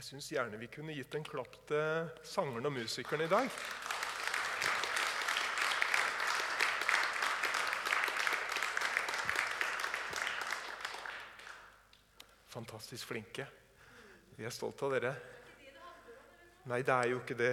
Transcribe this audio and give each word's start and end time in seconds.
Jeg 0.00 0.06
syns 0.06 0.30
gjerne 0.32 0.56
vi 0.56 0.66
kunne 0.72 0.94
gitt 0.96 1.12
en 1.12 1.24
klapp 1.28 1.58
til 1.68 2.06
sangeren 2.24 2.64
og 2.64 2.72
musikeren 2.72 3.20
i 3.20 3.28
dag. 3.28 3.50
Fantastisk 12.48 13.10
flinke. 13.12 13.44
Vi 14.38 14.48
er 14.48 14.56
stolte 14.56 14.88
av 14.88 14.96
dere. 14.96 15.12
Nei, 16.72 16.80
det 16.80 16.96
er 16.96 17.12
jo 17.12 17.20
ikke 17.20 17.36
det. 17.36 17.52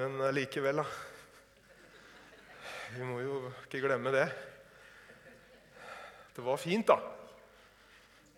Men 0.00 0.16
likevel, 0.32 0.80
da. 0.80 0.86
Vi 2.96 3.04
må 3.04 3.20
jo 3.20 3.42
ikke 3.66 3.84
glemme 3.84 4.16
det. 4.16 4.28
Det 6.32 6.48
var 6.48 6.64
fint, 6.64 6.88
da. 6.88 6.96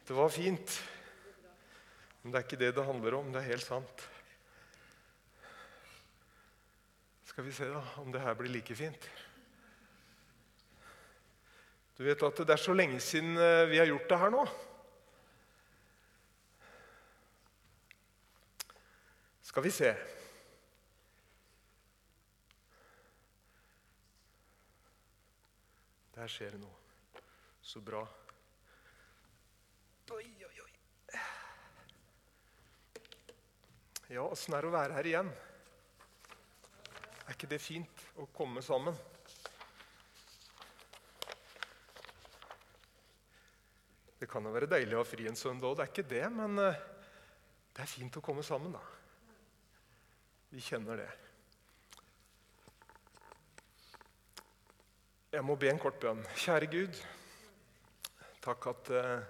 Det 0.02 0.18
var 0.18 0.34
fint. 0.34 0.82
Men 2.22 2.32
det 2.32 2.38
er 2.38 2.46
ikke 2.46 2.60
det 2.60 2.74
det 2.76 2.86
handler 2.86 3.18
om. 3.18 3.32
Det 3.34 3.42
er 3.42 3.50
helt 3.50 3.66
sant. 3.66 4.04
Skal 7.26 7.44
vi 7.44 7.52
se 7.56 7.66
da, 7.66 7.80
om 8.02 8.12
det 8.12 8.20
her 8.22 8.34
blir 8.38 8.52
like 8.52 8.74
fint. 8.76 9.08
Du 11.96 12.04
vet 12.04 12.22
at 12.22 12.42
det 12.46 12.54
er 12.54 12.60
så 12.60 12.74
lenge 12.76 13.00
siden 13.00 13.36
eh, 13.36 13.68
vi 13.70 13.78
har 13.80 13.88
gjort 13.90 14.08
det 14.10 14.18
her 14.18 14.32
nå. 14.34 14.46
Skal 19.42 19.64
vi 19.66 19.70
se 19.70 19.92
Der 26.12 26.28
skjer 26.30 26.52
det 26.54 26.60
noe. 26.60 27.22
Så 27.66 27.80
bra. 27.82 28.02
Oi, 30.12 30.26
oi, 30.46 30.51
Ja, 34.12 34.26
åssen 34.28 34.52
er 34.52 34.60
det 34.60 34.68
å 34.68 34.74
være 34.74 34.92
her 34.92 35.06
igjen? 35.08 35.28
Er 37.24 37.32
ikke 37.32 37.48
det 37.48 37.58
fint 37.64 38.02
å 38.20 38.26
komme 38.36 38.60
sammen? 38.60 38.92
Det 44.20 44.28
kan 44.28 44.44
jo 44.44 44.52
være 44.52 44.68
deilig 44.68 44.98
å 44.98 45.00
ha 45.00 45.06
fri 45.08 45.30
en 45.30 45.38
søndag 45.38 45.70
òg, 45.70 45.78
det 45.78 45.86
er 45.86 45.92
ikke 45.94 46.04
det, 46.10 46.26
men 46.34 46.60
eh, 46.60 46.82
det 47.72 47.86
er 47.86 47.88
fint 47.88 48.18
å 48.20 48.24
komme 48.26 48.44
sammen, 48.44 48.76
da. 48.76 48.82
Vi 50.52 50.60
kjenner 50.60 51.00
det. 51.00 51.08
Jeg 55.32 55.48
må 55.48 55.56
be 55.56 55.72
en 55.72 55.80
kort 55.80 55.96
bønn. 56.04 56.20
Kjære 56.36 56.68
Gud, 56.76 57.00
takk 58.44 58.68
at 58.74 58.92
uh, 58.92 59.24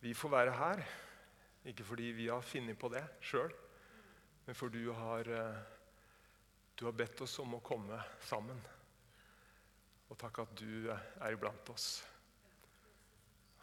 vi 0.00 0.16
får 0.16 0.36
være 0.38 0.58
her. 0.64 0.84
Ikke 1.68 1.84
fordi 1.84 2.12
vi 2.16 2.28
har 2.30 2.44
funnet 2.46 2.78
på 2.80 2.88
det 2.92 3.02
sjøl, 3.24 3.52
men 4.46 4.56
fordi 4.56 4.84
du 4.86 4.92
har, 4.96 5.28
uh, 5.28 5.58
du 6.78 6.86
har 6.86 6.96
bedt 6.96 7.20
oss 7.20 7.36
om 7.42 7.58
å 7.58 7.64
komme 7.64 7.98
sammen. 8.24 8.60
Og 10.10 10.18
takk 10.18 10.40
at 10.42 10.54
du 10.58 10.88
er 10.90 11.34
iblant 11.34 11.68
oss. 11.70 12.00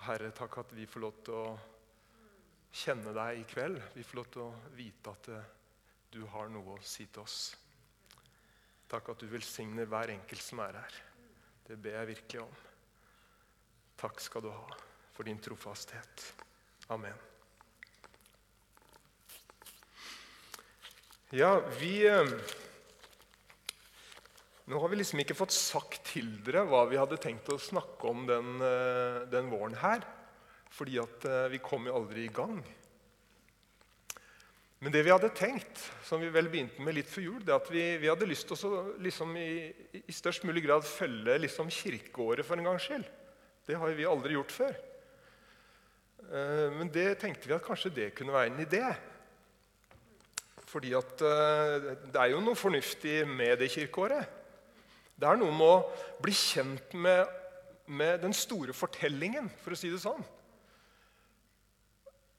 Herre, 0.06 0.30
takk 0.31 0.59
at 0.62 0.76
vi 0.78 0.86
får 0.88 1.04
lov 1.04 1.17
til 1.26 1.39
å 1.39 1.56
kjenne 2.78 3.14
deg 3.17 3.42
i 3.42 3.48
kveld. 3.50 3.81
Vi 3.95 4.06
får 4.06 4.20
lov 4.20 4.30
til 4.36 4.45
å 4.45 4.76
vite 4.78 5.14
at 5.17 5.32
uh, 5.34 5.54
du 6.14 6.22
har 6.32 6.54
noe 6.54 6.78
å 6.78 6.86
si 6.86 7.08
til 7.09 7.26
oss. 7.26 7.39
Takk 8.88 9.09
at 9.11 9.23
du 9.23 9.28
velsigner 9.32 9.89
hver 9.89 10.14
enkelt 10.14 10.44
som 10.44 10.61
er 10.64 10.78
her. 10.80 11.00
Det 11.67 11.76
ber 11.82 11.98
jeg 11.98 12.11
virkelig 12.14 12.44
om. 12.45 12.54
Takk 13.98 14.22
skal 14.23 14.45
du 14.45 14.52
ha 14.54 14.77
for 15.17 15.27
din 15.27 15.42
trofasthet. 15.42 16.30
Amen. 16.94 17.36
Ja, 21.36 21.58
vi 21.76 22.08
eh, 22.08 22.30
Nå 24.71 24.80
har 24.80 24.88
vi 24.88 24.95
liksom 24.95 25.20
ikke 25.20 25.36
fått 25.36 25.52
sagt 25.52 26.05
til 26.14 26.30
dere 26.45 26.61
hva 26.64 26.86
vi 26.88 26.95
hadde 26.95 27.17
tenkt 27.20 27.49
å 27.52 27.58
snakke 27.60 28.08
om 28.08 28.21
den, 28.30 28.54
eh, 28.64 29.26
den 29.27 29.49
våren 29.52 29.76
her. 29.76 30.05
Fordi 30.71 30.95
at 31.02 31.26
eh, 31.27 31.49
vi 31.52 31.60
kom 31.60 31.83
jo 31.83 31.98
aldri 31.98 32.23
i 32.30 32.32
gang. 32.32 32.61
Men 34.80 34.95
det 34.95 35.02
vi 35.04 35.11
hadde 35.11 35.33
tenkt, 35.36 35.82
som 36.08 36.23
vi 36.23 36.32
vel 36.32 36.48
begynte 36.48 36.80
med 36.86 36.95
litt 36.95 37.11
før 37.11 37.26
jul, 37.26 37.44
det 37.44 37.58
at 37.58 37.67
vi, 37.76 37.83
vi 37.99 38.08
hadde 38.08 38.30
lyst 38.32 38.48
til 38.48 38.71
å 38.71 38.82
liksom 39.04 39.36
i, 39.36 39.52
i, 39.99 40.15
størst 40.15 40.48
mulig 40.48 40.64
grad 40.64 40.88
følge 40.88 41.42
liksom 41.44 41.67
kirkeåret 41.73 42.48
for 42.48 42.55
en 42.55 42.71
gangs 42.71 42.88
skyld. 42.88 43.11
Det 43.67 43.76
har 43.76 43.99
vi 43.99 44.08
aldri 44.08 44.39
gjort 44.39 44.55
før. 44.61 44.80
Eh, 46.23 46.65
men 46.80 46.88
det 46.88 47.09
tenkte 47.20 47.52
vi 47.52 47.59
at 47.59 47.67
kanskje 47.67 47.95
det 47.99 48.14
kunne 48.15 48.39
være 48.39 48.54
en 48.54 48.64
idé. 48.64 48.86
Fordi 50.67 50.94
at 50.98 51.23
eh, 51.23 51.92
det 52.11 52.20
er 52.22 52.33
jo 52.33 52.44
noe 52.44 52.60
fornuftig 52.60 53.22
med 53.30 53.58
det 53.61 53.72
kirkeåret. 53.72 54.28
Det 55.17 55.28
er 55.28 55.39
noe 55.39 55.54
med 55.55 55.67
å 55.67 56.22
bli 56.22 56.33
kjent 56.36 56.94
med, 56.94 57.23
med 57.88 58.20
den 58.26 58.36
store 58.36 58.76
fortellingen, 58.76 59.48
for 59.64 59.73
å 59.73 59.80
si 59.80 59.89
det 59.94 60.02
sånn 60.04 60.26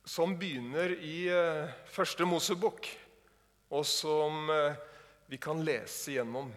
som 0.09 0.33
begynner 0.41 0.95
i 1.05 1.29
uh, 1.29 1.69
første 1.93 2.25
Mosebok, 2.25 2.87
og 3.69 3.85
som 3.85 4.49
uh, 4.49 4.77
vi 5.29 5.37
kan 5.37 5.61
lese 5.61 6.15
gjennom 6.15 6.49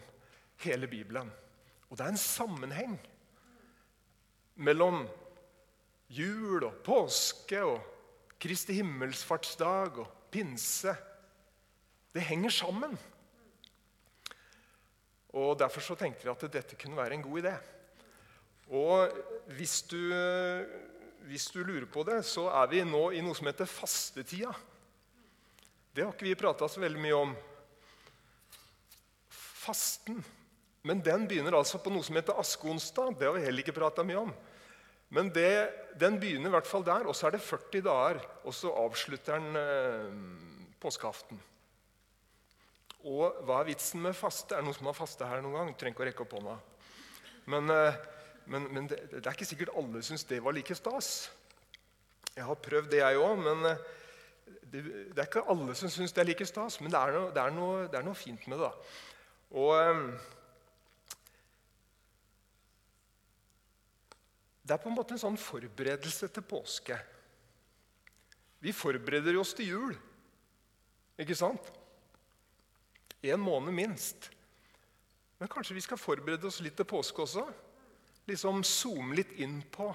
hele 0.63 0.87
Bibelen. 0.87 1.27
Og 1.89 1.97
det 1.99 2.05
er 2.05 2.13
en 2.13 2.21
sammenheng 2.21 2.93
mellom 4.63 5.03
jul 6.11 6.63
og 6.63 6.79
påske 6.85 7.59
og 7.67 7.89
Kristi 8.41 8.77
himmelsfartsdag 8.79 9.99
og 10.01 10.13
pinse. 10.31 10.95
Det 12.11 12.27
henger 12.27 12.49
sammen. 12.53 12.97
Og 15.31 15.53
Derfor 15.59 15.81
så 15.81 15.95
tenkte 15.95 16.27
vi 16.27 16.31
at 16.31 16.47
dette 16.51 16.75
kunne 16.75 16.99
være 16.99 17.15
en 17.15 17.23
god 17.23 17.43
idé. 17.43 17.55
Og 18.71 19.11
hvis 19.55 19.81
du 19.91 19.99
hvis 21.27 21.47
du 21.53 21.61
lurer 21.63 21.85
på 21.87 22.03
det, 22.07 22.21
så 22.25 22.47
er 22.49 22.69
vi 22.71 22.81
nå 22.87 23.03
i 23.13 23.21
noe 23.23 23.37
som 23.37 23.47
heter 23.49 23.69
fastetida. 23.69 24.51
Det 25.93 26.05
har 26.05 26.13
ikke 26.15 26.29
vi 26.29 26.37
prata 26.39 26.67
så 26.71 26.81
veldig 26.81 27.01
mye 27.03 27.17
om. 27.17 27.33
Fasten. 29.31 30.21
Men 30.87 31.03
den 31.05 31.27
begynner 31.29 31.59
altså 31.59 31.81
på 31.83 31.93
noe 31.93 32.03
som 32.03 32.17
heter 32.17 32.39
askeonsdag. 32.41 33.13
Det 33.19 33.27
har 33.27 33.37
vi 33.37 33.45
heller 33.45 33.63
ikke 33.63 33.77
prata 33.77 34.05
mye 34.07 34.23
om. 34.23 34.33
Men 35.11 35.29
det, 35.35 35.69
den 35.99 36.17
begynner 36.19 36.49
i 36.49 36.55
hvert 36.55 36.69
fall 36.69 36.85
der, 36.87 37.05
og 37.05 37.15
så 37.15 37.27
er 37.27 37.35
det 37.35 37.43
40 37.43 37.85
dager. 37.85 38.21
Og 38.47 38.55
så 38.55 38.71
avslutter 38.81 39.37
den 39.37 39.61
eh, 39.61 40.75
påskeaften. 40.81 41.39
Og 43.07 43.41
hva 43.47 43.61
er 43.61 43.71
vitsen 43.71 44.01
med 44.03 44.17
faste? 44.17 44.53
Er 44.53 44.61
det 44.61 44.69
noen 44.69 44.77
som 44.77 44.89
har 44.91 44.97
faste 44.97 45.27
her 45.27 45.41
noen 45.41 45.57
gang? 45.57 45.71
Du 45.71 45.79
trenger 45.79 45.95
ikke 45.95 46.05
å 46.05 46.09
rekke 46.11 46.27
opp 46.27 46.39
hånda. 46.39 46.57
Men... 47.53 47.77
Eh, 47.77 48.01
men, 48.51 48.65
men 48.73 48.87
det, 48.89 48.97
det, 49.11 49.21
er 49.23 49.35
ikke 49.35 49.47
sikkert 49.47 49.75
alle 49.77 50.01
syns 50.03 50.25
det 50.27 50.41
var 50.43 50.55
like 50.55 50.75
stas. 50.75 51.29
Jeg 52.35 52.43
har 52.47 52.57
prøvd 52.63 52.89
det, 52.91 53.01
jeg 53.03 53.21
òg. 53.21 53.39
Men 53.45 53.69
eh, 53.69 53.85
det, 54.71 54.83
det, 54.83 55.17
er 55.19 55.27
ikke 55.27 55.45
alle 55.51 55.75
som 55.77 55.91
syns 55.93 56.15
det 56.15 56.23
er 56.23 56.29
like 56.31 56.47
stas. 56.49 56.79
Men 56.81 56.93
det 56.93 56.99
er 56.99 57.15
noe, 57.15 57.31
det 57.35 57.43
er 57.43 57.55
noe, 57.55 57.87
er 57.87 58.07
noe 58.07 58.17
fint 58.17 58.47
med 58.51 58.59
det. 58.59 58.69
da. 58.69 58.99
Og 59.61 59.73
eh, 59.77 60.05
Det 64.61 64.75
er 64.75 64.83
på 64.83 64.91
en 64.91 64.95
måte 64.95 65.15
en 65.17 65.19
sånn 65.19 65.39
forberedelse 65.41 66.27
til 66.31 66.43
påske. 66.47 66.95
Vi 68.61 68.71
forbereder 68.77 69.35
oss 69.41 69.55
til 69.57 69.71
jul, 69.71 69.95
ikke 71.19 71.35
sant? 71.35 71.65
En 73.21 73.41
måned 73.41 73.73
minst. 73.75 74.31
Men 75.39 75.49
kanskje 75.49 75.77
vi 75.77 75.83
skal 75.85 75.99
forberede 76.01 76.47
oss 76.49 76.61
litt 76.61 76.77
til 76.77 76.87
påske 76.89 77.21
også? 77.21 77.45
liksom 78.29 78.63
zoome 78.67 79.17
litt 79.17 79.33
inn 79.41 79.59
på 79.71 79.89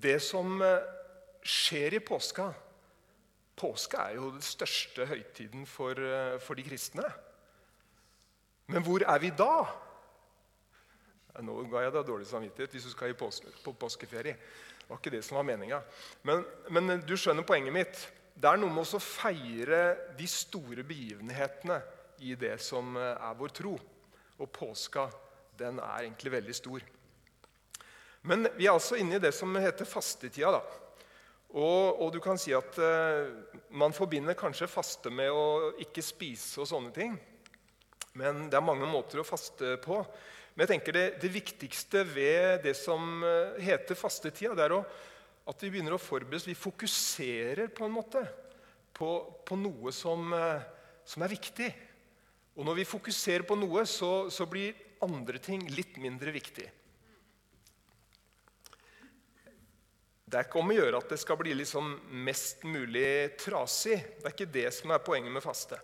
det 0.00 0.18
som 0.24 0.60
eh, 0.64 0.88
skjer 1.42 1.98
i 1.98 2.02
påska. 2.04 2.50
Påske 3.60 4.00
er 4.00 4.16
jo 4.16 4.30
den 4.32 4.44
største 4.44 5.06
høytiden 5.10 5.66
for, 5.68 5.98
eh, 5.98 6.38
for 6.42 6.58
de 6.58 6.64
kristne. 6.66 7.06
Men 8.70 8.84
hvor 8.86 9.02
er 9.02 9.22
vi 9.22 9.32
da? 9.34 9.66
Nå 11.40 11.56
ga 11.70 11.84
jeg 11.84 11.94
deg 11.94 12.06
dårlig 12.06 12.28
samvittighet 12.28 12.74
hvis 12.74 12.88
du 12.88 12.92
skal 12.92 13.14
på 13.16 13.74
påskeferie. 13.80 14.36
Det 14.36 14.88
var 14.88 14.98
ikke 14.98 15.12
det 15.14 15.22
som 15.26 15.38
var 15.38 15.46
meninga. 15.46 15.78
Men, 16.26 16.42
men, 16.70 16.98
du 17.06 17.14
skjønner 17.18 17.46
poenget 17.46 17.74
mitt. 17.74 18.00
Det 18.34 18.48
er 18.48 18.58
noe 18.58 18.72
med 18.72 18.82
å 18.82 19.02
feire 19.02 19.80
de 20.18 20.26
store 20.30 20.84
begivenhetene 20.86 21.78
i 22.20 22.36
det 22.38 22.56
som 22.62 22.96
eh, 22.96 23.16
er 23.16 23.38
vår 23.38 23.54
tro. 23.56 23.74
Og 24.40 24.52
påska, 24.52 25.08
den 25.58 25.80
er 25.80 26.04
egentlig 26.04 26.32
veldig 26.36 26.56
stor. 26.56 26.84
Men 28.28 28.48
vi 28.56 28.68
er 28.68 28.74
altså 28.74 28.98
inne 29.00 29.16
i 29.16 29.22
det 29.22 29.32
som 29.36 29.56
heter 29.56 29.88
fastetida. 29.88 30.52
da. 30.58 30.62
Og, 31.50 32.00
og, 32.00 32.08
du 32.14 32.20
kan 32.22 32.38
si 32.38 32.52
at 32.54 32.76
eh, 32.78 33.30
Man 33.74 33.94
forbinder 33.96 34.36
kanskje 34.38 34.70
faste 34.70 35.10
med 35.10 35.32
å 35.34 35.72
ikke 35.82 36.04
spise 36.04 36.62
og 36.62 36.68
sånne 36.70 36.92
ting. 36.94 37.16
Men 38.18 38.48
det 38.50 38.58
er 38.58 38.66
mange 38.66 38.88
måter 38.90 39.22
å 39.22 39.26
faste 39.26 39.76
på. 39.82 40.00
Men 40.54 40.66
jeg 40.66 40.72
tenker 40.74 40.96
det, 40.96 41.06
det 41.22 41.30
viktigste 41.32 42.02
ved 42.10 42.64
det 42.66 42.74
som 42.76 43.22
uh, 43.22 43.54
heter 43.62 43.94
fastetida, 43.96 44.56
det 44.58 44.64
er 44.66 44.74
å, 44.74 44.80
at 45.48 45.62
vi 45.62 45.70
begynner 45.70 45.94
å 45.94 46.02
forberede. 46.02 46.50
Vi 46.50 46.58
fokuserer 46.58 47.70
på 47.72 47.86
en 47.86 47.94
måte 47.94 48.24
på, 48.96 49.10
på 49.46 49.56
noe 49.56 49.92
som, 49.94 50.26
eh, 50.36 50.66
som, 51.06 51.22
er 51.24 51.32
viktig. 51.32 51.70
Og 52.58 52.66
når 52.66 52.80
vi 52.80 52.88
fokuserer 52.88 53.46
på 53.46 53.56
noe, 53.58 53.84
så, 53.86 54.28
så 54.32 54.46
blir 54.50 54.78
andre 55.04 55.40
ting 55.42 55.62
litt 55.72 55.96
mindre 56.00 56.32
viktig. 56.34 56.66
Det 60.30 60.38
er 60.38 60.46
ikke 60.46 60.60
om 60.60 60.70
å 60.70 60.74
gjøre 60.76 60.98
at 61.00 61.10
det 61.10 61.18
skal 61.18 61.38
bli 61.40 61.54
liksom 61.58 61.94
mest 62.22 62.62
mulig 62.62 63.32
trasig. 63.40 63.96
Det 64.20 64.28
er 64.28 64.34
ikke 64.34 64.52
det 64.54 64.68
som 64.76 64.92
er 64.94 65.02
poenget 65.02 65.34
med 65.34 65.42
faste. 65.42 65.78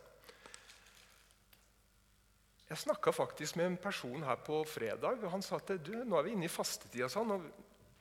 Jeg 2.66 2.82
snakka 2.82 3.14
faktisk 3.14 3.58
med 3.58 3.72
en 3.72 3.78
person 3.78 4.22
her 4.26 4.38
på 4.46 4.60
fredag. 4.66 5.22
og 5.22 5.30
Han 5.30 5.42
sa 5.42 5.58
at 5.58 5.72
du, 5.82 5.92
nå 6.02 6.18
er 6.18 6.26
vi 6.26 6.34
inne 6.34 6.46
i 6.46 6.52
fastetida. 6.52 7.08
Sånn, 7.10 7.30
og 7.34 7.44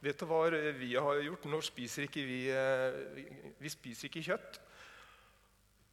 vet 0.06 0.22
du 0.22 0.26
hva 0.30 0.44
vi 0.78 0.94
har 0.94 1.22
gjort? 1.26 1.46
Nå 1.50 1.62
spiser 1.66 2.06
ikke 2.06 2.26
vi, 2.26 2.40
eh, 2.50 3.54
vi 3.62 3.72
spiser 3.74 4.10
ikke 4.10 4.26
kjøtt. 4.26 4.60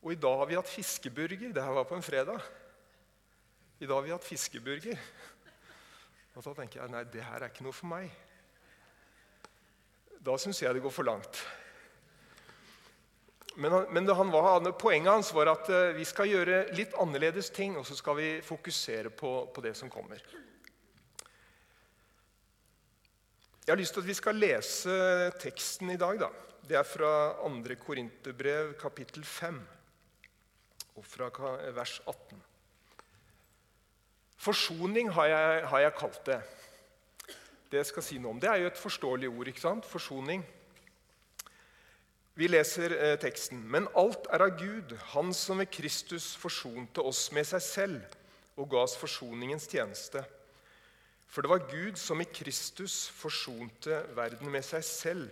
Og 0.02 0.12
i 0.12 0.20
dag 0.20 0.40
har 0.40 0.48
vi 0.48 0.56
hatt 0.58 0.72
fiskeburger. 0.72 1.52
Det 1.52 1.64
her 1.64 1.76
var 1.76 1.88
på 1.88 1.96
en 1.96 2.04
fredag. 2.04 2.40
I 3.82 3.86
dag 3.86 3.98
har 3.98 4.04
vi 4.06 4.14
hatt 4.14 4.26
fiskeburger. 4.26 5.06
Og 6.36 6.44
da 6.46 6.52
tenker 6.62 6.80
jeg 6.80 6.92
nei, 6.94 7.02
det 7.10 7.26
her 7.26 7.42
er 7.42 7.50
ikke 7.50 7.66
noe 7.66 7.74
for 7.76 7.90
meg 7.90 8.12
da 10.22 10.38
syns 10.38 10.62
jeg 10.62 10.74
det 10.76 10.82
går 10.84 10.94
for 10.94 11.06
langt. 11.06 11.42
Men, 13.60 13.74
men 13.92 14.06
var, 14.08 14.70
poenget 14.80 15.12
hans 15.12 15.32
var 15.36 15.50
at 15.52 15.68
uh, 15.68 15.90
vi 15.96 16.06
skal 16.08 16.30
gjøre 16.30 16.62
litt 16.76 16.94
annerledes 17.00 17.50
ting, 17.52 17.74
og 17.76 17.84
så 17.84 17.96
skal 17.98 18.16
vi 18.16 18.28
fokusere 18.44 19.10
på, 19.12 19.32
på, 19.52 19.64
det 19.64 19.74
som 19.76 19.90
kommer. 19.92 20.22
Jeg 23.62 23.70
har 23.74 23.78
lyst 23.78 23.94
til 23.94 24.02
at 24.02 24.08
vi 24.08 24.16
skal 24.16 24.40
lese 24.40 24.94
teksten 25.42 25.92
i 25.92 25.98
dag. 26.00 26.22
Da. 26.22 26.30
Det 26.64 26.78
er 26.78 26.86
fra 26.86 27.12
2. 27.42 27.76
Korinterbrev, 27.82 28.72
kapittel 28.80 29.26
5, 29.26 29.60
og 30.96 31.06
fra 31.06 31.28
vers 31.76 31.98
18. 32.06 32.40
Forsoning 34.42 35.12
har 35.14 35.30
jeg, 35.30 35.62
har 35.70 35.86
jeg 35.86 35.94
kalt 36.00 36.26
det 36.26 36.40
det 37.72 37.80
jeg 37.80 37.88
skal 37.88 38.04
si 38.04 38.18
noe 38.20 38.34
om. 38.34 38.40
Det 38.40 38.50
er 38.50 38.60
jo 38.60 38.68
et 38.68 38.80
forståelig 38.80 39.30
ord. 39.30 39.48
ikke 39.48 39.64
sant? 39.64 39.88
Forsoning. 39.88 40.42
Vi 42.36 42.48
leser 42.48 42.92
eh, 42.92 43.14
teksten. 43.20 43.62
Men 43.64 43.88
alt 43.96 44.28
er 44.28 44.44
av 44.44 44.58
Gud, 44.60 44.92
Han 45.14 45.32
som 45.32 45.62
ved 45.62 45.72
Kristus 45.72 46.34
forsonte 46.36 47.00
oss 47.00 47.30
med 47.32 47.48
seg 47.48 47.64
selv 47.64 48.18
og 48.60 48.68
ga 48.68 48.82
oss 48.84 48.98
forsoningens 49.00 49.64
tjeneste. 49.72 50.20
For 51.32 51.40
det 51.40 51.48
var 51.48 51.70
Gud 51.70 51.96
som 51.96 52.20
i 52.20 52.28
Kristus 52.28 53.06
forsonte 53.08 54.02
verden 54.12 54.52
med 54.52 54.64
seg 54.64 54.84
selv, 54.84 55.30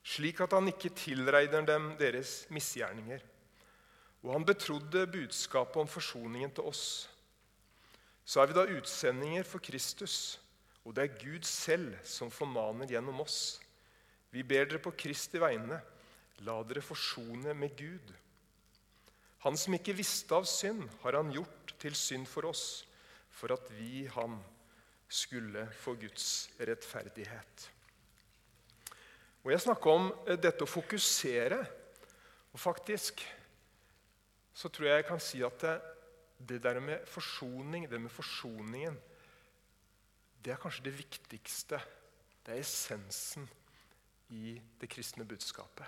slik 0.00 0.40
at 0.40 0.54
han 0.56 0.70
ikke 0.72 0.94
tilregner 0.96 1.66
dem 1.68 1.90
deres 2.00 2.46
misgjerninger. 2.48 3.20
Og 4.24 4.32
han 4.32 4.48
betrodde 4.48 5.04
budskapet 5.12 5.76
om 5.76 5.88
forsoningen 5.88 6.56
til 6.56 6.64
oss. 6.72 7.10
Så 8.28 8.42
er 8.42 8.50
vi 8.50 8.58
da 8.58 8.66
utsendinger 8.76 9.48
for 9.48 9.64
Kristus 9.64 10.36
og 10.88 10.94
det 10.96 11.04
er 11.04 11.18
Gud 11.20 11.44
selv 11.44 11.98
som 12.08 12.30
formaner 12.32 12.88
gjennom 12.88 13.20
oss. 13.20 13.58
Vi 14.32 14.40
ber 14.40 14.64
dere 14.64 14.80
på 14.80 14.94
Kristi 14.96 15.36
vegne, 15.40 15.76
la 16.48 16.54
dere 16.64 16.80
forsone 16.80 17.52
med 17.52 17.74
Gud. 17.76 18.12
Han 19.44 19.56
som 19.60 19.76
ikke 19.76 19.96
visste 19.98 20.32
av 20.32 20.48
synd, 20.48 20.86
har 21.02 21.18
han 21.18 21.32
gjort 21.34 21.74
til 21.78 21.96
synd 21.96 22.24
for 22.26 22.48
oss, 22.48 22.86
for 23.28 23.52
at 23.52 23.68
vi 23.76 24.06
ham 24.14 24.38
skulle 25.12 25.66
få 25.76 25.92
Guds 26.00 26.48
rettferdighet. 26.56 27.68
Og 29.44 29.52
Jeg 29.52 29.64
snakker 29.66 29.92
om 29.92 30.08
eh, 30.26 30.40
dette 30.40 30.64
å 30.64 30.68
fokusere. 30.68 31.60
Og 32.52 32.60
faktisk 32.60 33.20
så 34.56 34.68
tror 34.72 34.88
jeg 34.88 35.02
jeg 35.02 35.06
kan 35.12 35.20
si 35.22 35.44
at 35.44 35.60
det, 35.62 35.76
det 36.38 36.62
der 36.62 36.80
med 36.80 37.06
forsoning, 37.06 37.90
det 37.90 38.00
med 38.00 38.10
forsoningen 38.10 38.98
det 40.44 40.54
er 40.54 40.60
kanskje 40.62 40.86
det 40.86 40.98
viktigste. 40.98 41.80
Det 42.46 42.54
er 42.54 42.62
essensen 42.62 43.48
i 44.32 44.54
det 44.80 44.88
kristne 44.90 45.26
budskapet. 45.28 45.86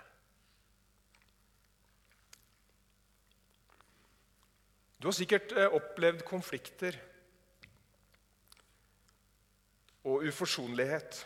Du 5.01 5.07
har 5.09 5.17
sikkert 5.17 5.55
eh, 5.57 5.73
opplevd 5.73 6.27
konflikter 6.29 6.99
og 10.05 10.27
uforsonlighet. 10.29 11.23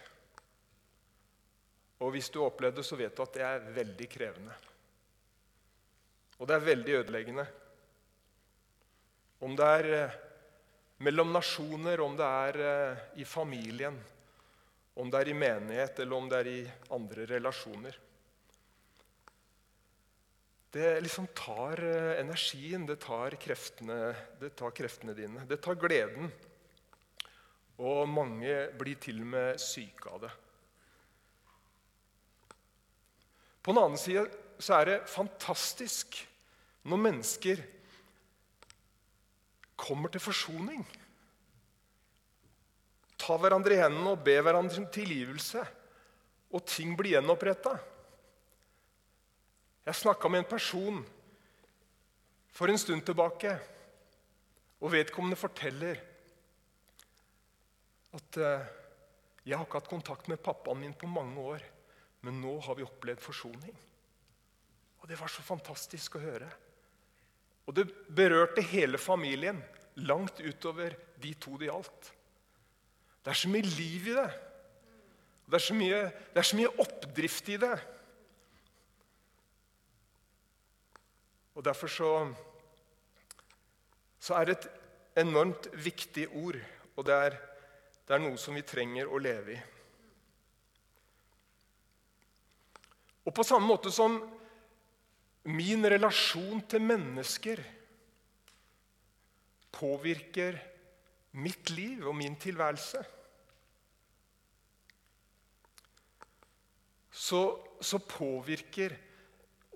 Og 2.04 2.14
hvis 2.14 2.30
du 2.30 2.38
har 2.38 2.52
opplevd 2.52 2.78
det, 2.78 2.86
så 2.86 2.98
vet 3.00 3.16
du 3.16 3.22
at 3.24 3.34
det 3.34 3.42
er 3.42 3.66
veldig 3.74 4.08
krevende. 4.10 4.54
Og 6.38 6.46
det 6.46 6.54
er 6.54 6.68
veldig 6.70 6.96
ødeleggende. 7.00 7.46
Om 9.44 9.52
det 9.58 9.64
er 9.78 9.86
eh, 9.92 10.14
mellom 11.04 11.34
nasjoner, 11.34 12.00
om 12.00 12.14
det 12.16 12.28
er 12.48 12.58
eh, 12.64 13.02
i 13.20 13.26
familien, 13.28 13.98
om 14.96 15.10
det 15.12 15.20
er 15.20 15.30
i 15.32 15.36
menighet 15.36 16.00
eller 16.00 16.16
om 16.16 16.30
det 16.30 16.38
er 16.38 16.48
i 16.48 16.60
andre 16.96 17.26
relasjoner. 17.28 17.98
Det 20.72 20.94
liksom 21.04 21.28
tar 21.36 21.82
eh, 21.84 22.14
energien, 22.22 22.86
det 22.88 22.96
tar, 23.04 23.36
kreftene, 23.44 23.98
det 24.40 24.54
tar 24.56 24.72
kreftene 24.72 25.16
dine. 25.18 25.44
Det 25.50 25.60
tar 25.60 25.76
gleden. 25.82 26.32
Og 27.84 28.08
mange 28.08 28.56
blir 28.80 28.96
til 29.02 29.20
og 29.26 29.30
med 29.34 29.60
syke 29.60 30.08
av 30.14 30.24
det. 30.24 30.32
På 33.60 33.76
den 33.76 33.84
annen 33.84 34.00
side 34.00 34.24
så 34.56 34.80
er 34.80 34.88
det 34.88 34.98
fantastisk 35.12 36.16
når 36.88 37.06
mennesker 37.10 37.64
kommer 39.76 40.12
til 40.12 40.22
forsoning. 40.22 40.84
Ta 43.18 43.36
hverandre 43.40 43.76
i 43.76 43.80
hendene 43.80 44.14
og 44.14 44.22
be 44.26 44.36
hverandre 44.40 44.82
om 44.82 44.88
tilgivelse. 44.92 45.64
Og 46.54 46.62
ting 46.68 46.94
blir 46.98 47.16
gjenoppretta. 47.16 47.74
Jeg 49.84 50.00
snakka 50.00 50.30
med 50.30 50.44
en 50.44 50.50
person 50.50 51.02
for 52.54 52.70
en 52.70 52.78
stund 52.78 53.02
tilbake, 53.04 53.50
og 54.80 54.92
vedkommende 54.92 55.36
forteller 55.36 55.98
at 58.14 58.38
uh, 58.38 58.66
'Jeg 59.44 59.58
har 59.58 59.64
ikke 59.66 59.80
hatt 59.80 59.90
kontakt 59.90 60.28
med 60.28 60.40
pappaen 60.40 60.80
min 60.80 60.94
på 60.94 61.06
mange 61.06 61.40
år, 61.40 61.64
men 62.22 62.40
nå 62.40 62.60
har 62.60 62.74
vi 62.74 62.86
opplevd 62.86 63.20
forsoning.' 63.20 63.80
Og 65.02 65.08
Det 65.08 65.20
var 65.20 65.28
så 65.28 65.42
fantastisk 65.42 66.14
å 66.16 66.22
høre. 66.22 66.48
Og 67.64 67.76
det 67.76 67.86
berørte 68.12 68.64
hele 68.68 68.98
familien, 69.00 69.62
langt 69.94 70.40
utover 70.40 70.96
de 71.22 71.32
to 71.40 71.56
det 71.60 71.70
gjaldt. 71.70 72.10
Det 73.24 73.32
er 73.32 73.40
så 73.40 73.48
mye 73.48 73.74
liv 73.76 74.08
i 74.10 74.16
det. 74.18 74.30
Det 75.44 75.58
er 75.58 75.64
så 75.64 75.76
mye, 75.76 76.00
er 76.34 76.46
så 76.48 76.58
mye 76.58 76.72
oppdrift 76.82 77.48
i 77.52 77.58
det. 77.60 77.74
Og 81.54 81.64
Derfor 81.64 81.88
så, 81.88 82.10
så 84.18 84.34
er 84.34 84.48
det 84.48 84.56
et 84.58 84.70
enormt 85.22 85.68
viktig 85.84 86.26
ord, 86.34 86.58
og 86.96 87.06
det 87.06 87.14
er, 87.14 87.36
det 88.08 88.16
er 88.16 88.24
noe 88.24 88.40
som 88.40 88.56
vi 88.58 88.64
trenger 88.66 89.08
å 89.08 89.20
leve 89.22 89.54
i. 89.54 89.60
Og 93.24 93.32
på 93.32 93.46
samme 93.46 93.70
måte 93.70 93.92
som 93.94 94.18
min 95.44 95.84
relasjon 95.84 96.62
til 96.68 96.80
mennesker 96.80 97.60
påvirker 99.74 100.56
mitt 101.34 101.70
liv 101.74 102.06
og 102.06 102.14
min 102.16 102.36
tilværelse, 102.40 103.02
så, 107.14 107.40
så 107.80 107.98
påvirker 107.98 108.94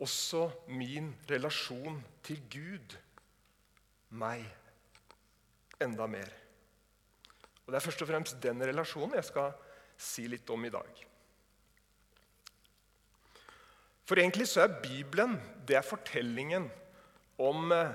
også 0.00 0.48
min 0.70 1.10
relasjon 1.30 1.98
til 2.22 2.40
Gud 2.50 2.96
meg 4.18 4.44
enda 5.82 6.06
mer. 6.10 6.30
Og 7.66 7.72
Det 7.72 7.78
er 7.78 7.84
først 7.84 8.02
og 8.02 8.08
fremst 8.08 8.40
den 8.42 8.62
relasjonen 8.64 9.18
jeg 9.18 9.28
skal 9.28 9.52
si 9.98 10.26
litt 10.30 10.50
om 10.50 10.64
i 10.64 10.72
dag. 10.72 11.07
For 14.08 14.16
egentlig 14.16 14.46
så 14.48 14.64
er 14.64 14.78
Bibelen 14.80 15.36
det 15.68 15.76
er 15.76 15.84
fortellingen 15.84 16.70
om 17.38 17.72
eh, 17.76 17.90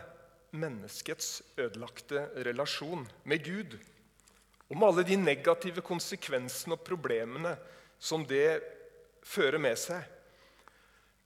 menneskets 0.53 1.41
ødelagte 1.57 2.27
relasjon 2.45 3.07
med 3.25 3.41
Gud. 3.41 3.79
Om 4.69 4.83
alle 4.85 5.03
de 5.07 5.17
negative 5.17 5.81
konsekvensene 5.81 6.77
og 6.77 6.85
problemene 6.85 7.55
som 7.97 8.25
det 8.29 8.61
fører 9.25 9.57
med 9.57 9.79
seg. 9.79 10.05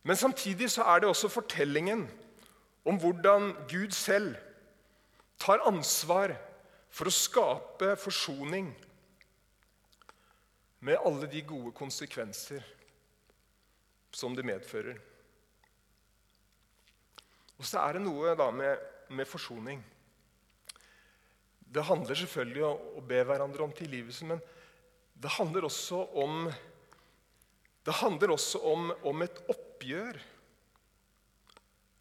Men 0.08 0.16
samtidig 0.16 0.70
så 0.72 0.88
er 0.88 1.04
det 1.04 1.12
også 1.12 1.28
fortellingen 1.36 2.06
om 2.88 3.00
hvordan 3.02 3.52
Gud 3.68 3.92
selv 3.92 4.38
tar 5.40 5.66
ansvar 5.68 6.32
for 6.88 7.12
å 7.12 7.14
skape 7.14 7.92
forsoning 8.00 8.72
med 10.80 11.04
alle 11.04 11.28
de 11.28 11.44
gode 11.44 11.76
konsekvenser 11.76 12.64
som 14.18 14.34
det 14.34 14.46
medfører. 14.48 14.98
Og 17.58 17.66
så 17.66 17.82
er 17.84 17.98
det 17.98 18.06
noe 18.06 18.34
da 18.38 18.50
med, 18.54 18.82
med 19.14 19.30
forsoning. 19.30 19.82
Det 21.68 21.84
handler 21.86 22.18
selvfølgelig 22.18 22.64
om 22.66 22.98
å 22.98 23.04
be 23.06 23.20
hverandre 23.28 23.66
om 23.66 23.74
tilgivelse, 23.76 24.28
men 24.30 24.42
det 25.18 25.34
handler 25.36 25.68
også 25.68 26.04
om, 26.22 26.48
handler 28.02 28.34
også 28.34 28.62
om, 28.72 28.92
om 29.10 29.26
et 29.26 29.42
oppgjør. 29.54 30.22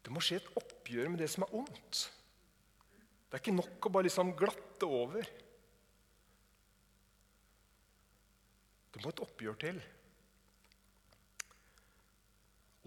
Det 0.05 0.13
må 0.13 0.23
skje 0.23 0.39
et 0.39 0.53
oppgjør 0.61 1.11
med 1.11 1.21
det 1.21 1.29
som 1.33 1.45
er 1.45 1.57
ondt. 1.59 2.05
Det 3.27 3.35
er 3.35 3.43
ikke 3.43 3.57
nok 3.57 3.89
å 3.89 3.91
bare 3.91 4.07
liksom 4.07 4.31
glatte 4.39 4.87
over. 4.87 5.29
Det 8.93 9.03
må 9.03 9.11
et 9.11 9.25
oppgjør 9.25 9.57
til. 9.65 9.81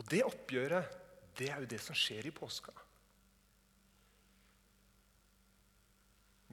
Og 0.01 0.07
det 0.09 0.23
oppgjøret, 0.25 0.97
det 1.37 1.51
er 1.53 1.61
jo 1.61 1.69
det 1.69 1.81
som 1.85 1.97
skjer 1.97 2.31
i 2.31 2.33
påska. 2.35 2.73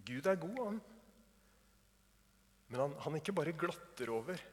Gud 0.08 0.27
er 0.27 0.39
god, 0.39 0.60
han. 0.66 0.82
Men 2.68 2.84
han, 2.84 2.96
han 3.06 3.18
ikke 3.20 3.36
bare 3.36 3.56
glatter 3.56 4.12
over. 4.12 4.44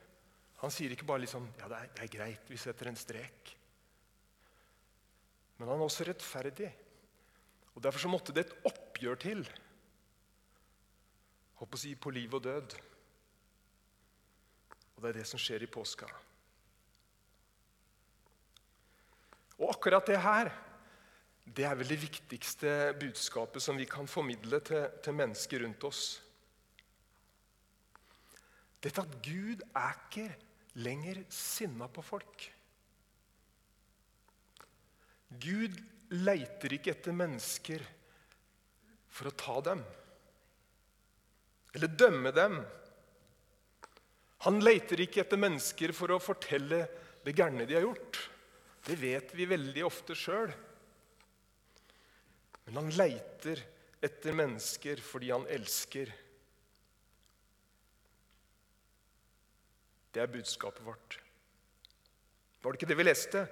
Han 0.63 0.73
sier 0.73 0.95
ikke 0.95 1.07
bare 1.09 1.25
liksom, 1.25 1.47
ja, 1.59 1.69
det 1.71 1.81
er, 1.81 1.91
det 1.97 2.07
er 2.07 2.15
greit, 2.15 2.51
vi 2.51 2.59
setter 2.61 2.91
en 2.91 2.99
strek. 2.99 3.55
Men 5.59 5.71
han 5.71 5.79
er 5.79 5.87
også 5.87 6.07
rettferdig. 6.09 6.71
Og 7.75 7.83
Derfor 7.83 8.05
så 8.05 8.11
måtte 8.11 8.35
det 8.35 8.47
et 8.47 8.57
oppgjør 8.71 9.19
til. 9.23 9.43
Håper 11.59 11.79
å 11.79 11.83
si 11.83 11.95
på 11.99 12.15
liv 12.15 12.35
og 12.35 12.47
død. 12.47 12.77
Og 14.95 15.03
det 15.03 15.11
er 15.11 15.19
det 15.19 15.27
som 15.27 15.43
skjer 15.43 15.67
i 15.67 15.71
påska. 15.71 16.07
Og 19.61 19.71
akkurat 19.75 20.07
det 20.11 20.21
her 20.23 20.51
det 21.45 21.67
er 21.69 21.77
vel 21.77 21.91
det 21.93 22.01
viktigste 22.01 22.71
budskapet 22.97 23.63
som 23.63 23.77
vi 23.77 23.85
kan 23.89 24.09
formidle 24.09 24.63
til, 24.65 24.87
til 25.05 25.17
mennesker 25.17 25.61
rundt 25.61 25.85
oss. 25.85 26.05
Dette 28.81 29.05
at 29.05 29.19
Gud 29.25 29.61
er 29.77 29.99
ikke 29.99 30.29
lenger 30.81 31.21
sinna 31.33 31.89
på 31.93 32.03
folk. 32.05 32.47
Gud 35.45 35.77
leiter 36.15 36.75
ikke 36.77 36.95
etter 36.95 37.17
mennesker 37.17 37.85
for 39.15 39.31
å 39.31 39.37
ta 39.39 39.61
dem 39.69 39.85
eller 41.75 41.91
dømme 41.91 42.31
dem. 42.31 42.61
Han 44.47 44.61
leiter 44.63 45.01
ikke 45.03 45.25
etter 45.25 45.41
mennesker 45.41 45.91
for 45.97 46.15
å 46.15 46.23
fortelle 46.23 46.85
det 47.25 47.35
gærne 47.35 47.67
de 47.67 47.75
har 47.75 47.83
gjort. 47.87 48.21
Det 48.85 48.97
vet 49.01 49.33
vi 49.33 49.47
veldig 49.49 49.85
ofte 49.87 50.17
sjøl. 50.19 50.51
Men 52.67 52.81
han 52.81 52.91
leiter 52.97 53.61
etter 54.05 54.37
mennesker 54.37 55.01
fordi 55.05 55.31
han 55.33 55.47
elsker. 55.53 56.13
Det 60.13 60.23
er 60.23 60.31
budskapet 60.31 60.85
vårt. 60.85 61.17
Var 62.61 62.73
det 62.73 62.81
ikke 62.81 62.91
det 62.93 62.99
vi 63.01 63.07
leste? 63.09 63.47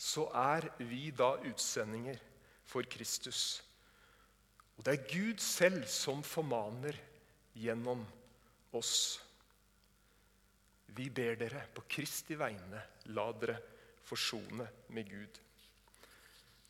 Så 0.00 0.26
er 0.32 0.66
vi 0.80 1.10
da 1.14 1.34
utsendinger 1.44 2.18
for 2.66 2.88
Kristus. 2.88 3.60
Og 4.74 4.84
det 4.84 4.96
er 4.96 5.12
Gud 5.12 5.44
selv 5.44 5.84
som 5.92 6.24
formaner 6.26 6.96
gjennom 7.54 8.02
oss. 8.74 8.96
Vi 10.96 11.06
ber 11.14 11.38
dere 11.38 11.62
på 11.74 11.84
Kristi 11.90 12.36
vegne, 12.38 12.80
la 13.14 13.28
dere 13.38 13.60
forsone 14.04 14.68
med 14.88 15.10
Gud. 15.10 15.40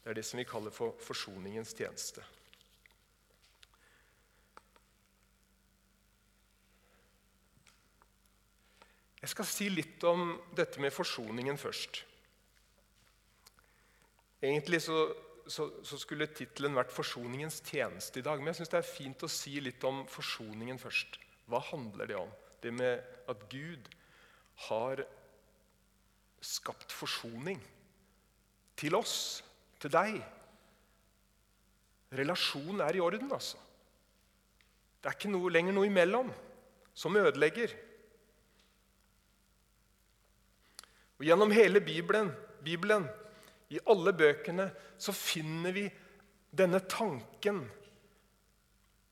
Det 0.04 0.10
er 0.12 0.18
det 0.18 0.24
som 0.26 0.38
vi 0.38 0.44
kaller 0.44 0.74
for 0.74 0.96
forsoningens 1.00 1.74
tjeneste. 1.76 2.24
Jeg 9.24 9.32
skal 9.32 9.46
si 9.48 9.70
litt 9.72 10.04
om 10.04 10.34
dette 10.52 10.82
med 10.84 10.92
forsoningen 10.92 11.56
først. 11.56 12.02
Egentlig 14.44 14.82
så, 14.84 14.98
så, 15.48 15.70
så 15.80 15.96
skulle 15.96 16.28
tittelen 16.28 16.76
vært 16.76 16.92
'Forsoningens 16.92 17.62
tjeneste' 17.64 18.20
i 18.20 18.26
dag. 18.26 18.38
Men 18.38 18.52
jeg 18.52 18.58
syns 18.60 18.72
det 18.74 18.80
er 18.82 18.90
fint 18.90 19.24
å 19.24 19.30
si 19.32 19.54
litt 19.64 19.84
om 19.88 20.02
forsoningen 20.12 20.78
først. 20.78 21.16
Hva 21.48 21.62
handler 21.70 22.10
det 22.10 22.18
om? 22.20 22.28
Det 22.60 22.72
med 22.72 23.00
at 23.28 23.48
Gud 23.48 23.88
har 24.68 25.06
skapt 26.64 26.94
forsoning 26.96 27.60
til 28.80 28.96
oss 28.96 29.44
til 29.82 29.92
deg. 29.92 30.16
Relasjonen 32.16 32.80
er 32.80 32.96
i 32.96 33.02
orden, 33.04 33.28
altså. 33.34 33.60
Det 35.02 35.10
er 35.10 35.18
ikke 35.18 35.34
noe, 35.34 35.52
lenger 35.52 35.76
noe 35.76 35.90
imellom 35.90 36.30
som 36.96 37.16
ødelegger. 37.20 37.74
Og 41.20 41.28
Gjennom 41.28 41.52
hele 41.52 41.82
Bibelen, 41.84 42.32
Bibelen, 42.64 43.04
i 43.68 43.80
alle 43.90 44.12
bøkene, 44.16 44.70
så 45.00 45.12
finner 45.12 45.74
vi 45.74 45.84
denne 46.54 46.80
tanken 46.88 47.64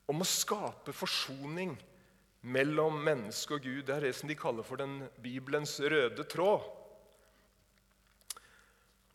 om 0.09 0.23
å 0.23 0.29
skape 0.29 0.95
forsoning 0.95 1.75
mellom 2.43 3.01
menneske 3.05 3.59
og 3.59 3.67
Gud. 3.67 3.83
Det 3.89 3.97
er 3.97 4.07
det 4.07 4.15
som 4.17 4.31
de 4.31 4.39
kaller 4.39 4.67
for 4.67 4.81
den 4.81 5.03
Bibelens 5.25 5.77
røde 5.83 6.25
tråd. 6.31 6.65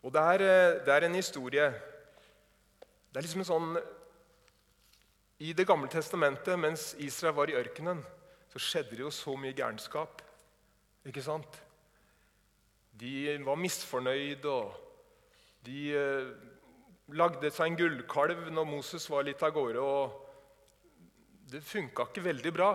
Og 0.02 0.12
det 0.14 0.22
er, 0.22 0.42
eh, 0.46 0.84
det 0.84 0.94
er, 0.94 1.04
en 1.04 1.14
historie 1.14 1.70
Det 3.08 3.16
er 3.16 3.24
liksom 3.24 3.42
en 3.42 3.52
sånn 3.52 3.78
I 5.40 5.52
Det 5.52 5.66
gamle 5.66 5.88
testamentet, 5.90 6.58
mens 6.58 6.94
Israel 6.98 7.34
var 7.34 7.50
i 7.50 7.56
ørkenen, 7.58 8.02
så 8.52 8.58
skjedde 8.58 8.96
det 8.96 9.04
jo 9.04 9.10
så 9.10 9.36
mye 9.38 9.54
gærenskap. 9.54 10.22
Ikke 11.06 11.22
sant? 11.22 11.60
De 12.98 13.38
var 13.44 13.60
misfornøyde, 13.60 14.50
og 14.50 14.74
de 15.62 15.92
eh, 15.94 16.32
lagde 17.14 17.52
seg 17.54 17.70
en 17.70 17.78
gullkalv 17.78 18.48
når 18.50 18.66
Moses 18.66 19.06
var 19.10 19.22
litt 19.28 19.42
av 19.46 19.54
gårde. 19.54 19.78
og 19.78 21.46
Det 21.52 21.62
funka 21.62 22.08
ikke 22.08 22.26
veldig 22.26 22.52
bra, 22.52 22.72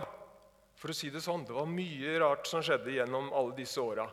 for 0.80 0.94
å 0.94 0.96
si 0.96 1.12
det 1.12 1.22
sånn. 1.26 1.44
Det 1.44 1.58
var 1.58 1.68
mye 1.68 2.16
rart 2.24 2.48
som 2.48 2.64
skjedde 2.64 2.96
gjennom 2.96 3.28
alle 3.36 3.58
disse 3.60 3.82
åra. 3.82 4.08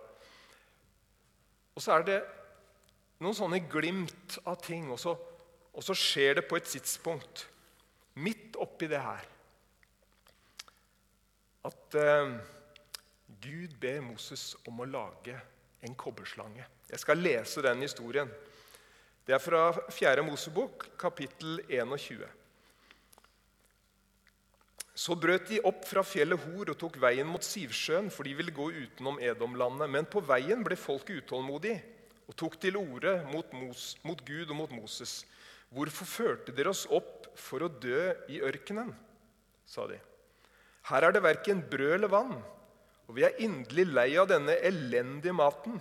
Og 1.71 1.85
så 1.85 1.95
er 1.95 2.09
det 2.09 2.21
noen 3.21 3.37
sånne 3.37 3.61
glimt 3.69 4.39
av 4.49 4.61
ting, 4.65 4.89
og 4.93 5.01
så, 5.01 5.15
og 5.73 5.85
så 5.85 5.97
skjer 5.97 6.41
det 6.41 6.47
på 6.49 6.59
et 6.59 6.69
tidspunkt 6.69 7.47
midt 8.21 8.57
oppi 8.61 8.89
det 8.91 9.01
her 9.05 9.29
at 11.69 11.97
eh, 12.01 12.31
Gud 13.41 13.77
ber 13.81 14.01
Moses 14.05 14.55
om 14.69 14.81
å 14.81 14.89
lage 14.89 15.37
en 15.85 15.97
kobberslange. 15.97 16.65
Jeg 16.89 17.01
skal 17.03 17.21
lese 17.21 17.63
den 17.65 17.85
historien. 17.85 18.29
Det 19.25 19.37
er 19.37 19.43
fra 19.43 19.69
4. 19.93 20.25
Mosebok, 20.25 20.89
kapittel 21.01 21.61
21. 21.69 22.25
Så 25.01 25.17
brøt 25.17 25.47
de 25.49 25.61
opp 25.65 25.85
fra 25.89 26.03
fjellet 26.05 26.41
Hor 26.49 26.73
og 26.73 26.81
tok 26.81 26.99
veien 27.01 27.29
mot 27.29 27.45
Sivsjøen, 27.45 28.11
for 28.13 28.29
de 28.29 28.35
ville 28.37 28.53
gå 28.53 28.67
utenom 28.73 29.21
Edomlandet. 29.23 29.89
Men 29.89 30.09
på 30.09 30.21
veien 30.25 30.65
ble 30.67 30.77
folket 30.81 31.23
utålmodig 31.23 31.77
og 32.31 32.37
tok 32.39 32.61
til 32.63 32.79
orde 32.79 33.17
mot, 33.33 33.55
mot, 34.07 34.23
Gud 34.23 34.47
og 34.53 34.57
mot 34.57 34.73
Moses. 34.73 35.25
Hvorfor 35.75 36.07
førte 36.07 36.55
dere 36.55 36.71
oss 36.71 36.85
opp 36.87 37.27
for 37.39 37.67
å 37.67 37.73
dø 37.83 38.11
i 38.31 38.39
ørkenen? 38.47 38.93
sa 39.67 39.87
de. 39.91 39.99
Her 40.91 41.07
er 41.07 41.15
det 41.15 41.23
verken 41.23 41.63
brød 41.71 41.97
eller 41.97 42.11
vann, 42.11 42.37
og 43.07 43.17
vi 43.19 43.27
er 43.27 43.39
inderlig 43.43 43.87
lei 43.91 44.09
av 44.19 44.29
denne 44.31 44.55
elendige 44.67 45.35
maten. 45.35 45.79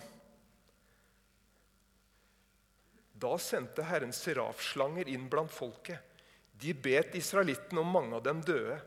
Da 3.20 3.34
sendte 3.41 3.86
Herren 3.86 4.13
serafslanger 4.15 5.10
inn 5.12 5.27
blant 5.29 5.51
folket. 5.53 6.01
De 6.60 6.74
bet 6.74 7.15
israelittene, 7.18 7.82
og 7.82 7.94
mange 7.94 8.18
av 8.18 8.24
dem 8.25 8.41
døde. 8.46 8.77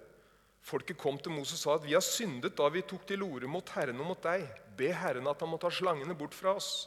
Folket 0.62 0.98
kom 0.98 1.18
til 1.18 1.34
Moses 1.34 1.58
og 1.58 1.62
sa 1.62 1.76
at 1.78 1.86
vi 1.86 1.94
har 1.96 2.04
syndet 2.06 2.54
da 2.58 2.68
vi 2.70 2.84
tok 2.86 3.06
til 3.08 3.24
orde 3.26 3.50
mot 3.50 3.70
Herren 3.74 3.98
og 4.02 4.12
mot 4.12 4.22
deg. 4.22 4.44
Be 4.78 4.92
Herren 4.94 5.30
at 5.30 5.42
han 5.42 5.50
må 5.50 5.58
ta 5.62 5.70
slangene 5.74 6.14
bort 6.18 6.36
fra 6.38 6.54
oss. 6.58 6.86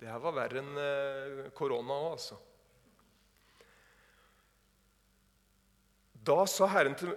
Det 0.00 0.08
her 0.08 0.20
var 0.22 0.32
verre 0.32 0.62
enn 0.62 0.78
eh, 0.80 1.48
korona 1.56 1.96
òg, 2.06 2.12
altså. 2.14 2.38
Da 6.24 6.44
sa 6.48 6.68
Herren 6.72 6.96
til, 6.96 7.12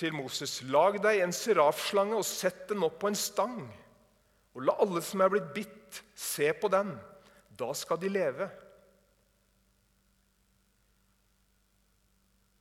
til 0.00 0.16
Moses.: 0.16 0.62
Lag 0.72 0.96
deg 1.04 1.20
en 1.20 1.34
serafslange 1.36 2.16
og 2.16 2.24
sett 2.24 2.64
den 2.70 2.84
opp 2.88 2.98
på 3.02 3.10
en 3.12 3.18
stang. 3.20 3.58
Og 4.56 4.64
la 4.64 4.78
alle 4.80 5.04
som 5.04 5.20
er 5.20 5.32
blitt 5.32 5.52
bitt, 5.56 6.00
se 6.16 6.48
på 6.56 6.72
den. 6.72 6.94
Da 7.52 7.68
skal 7.76 8.00
de 8.00 8.08
leve. 8.12 8.48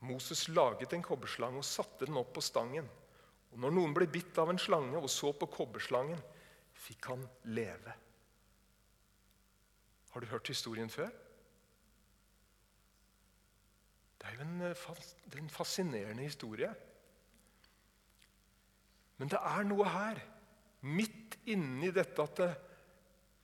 Moses 0.06 0.46
laget 0.52 0.94
en 0.94 1.04
kobberslange 1.04 1.64
og 1.64 1.68
satte 1.68 2.06
den 2.06 2.20
opp 2.20 2.36
på 2.36 2.44
stangen. 2.44 2.88
Og 3.56 3.62
når 3.64 3.72
noen 3.72 3.96
ble 3.96 4.12
bitt 4.12 4.36
av 4.38 4.52
en 4.52 4.60
slange 4.60 5.00
og 5.00 5.08
så 5.10 5.32
på 5.32 5.48
kobberslangen, 5.48 6.20
fikk 6.76 7.08
han 7.14 7.24
leve. 7.56 7.96
Har 10.16 10.24
du 10.24 10.32
hørt 10.32 10.48
historien 10.48 10.90
før? 10.90 11.10
det 14.26 14.44
er 14.44 15.38
jo 15.38 15.44
en 15.44 15.50
fascinerende 15.50 16.24
historie. 16.24 16.70
Men 19.18 19.30
det 19.30 19.40
er 19.42 19.68
noe 19.68 19.90
her, 19.90 20.22
midt 20.88 21.36
inni 21.52 21.92
dette 21.92 22.24
at 22.24 22.40
det, 22.40 22.48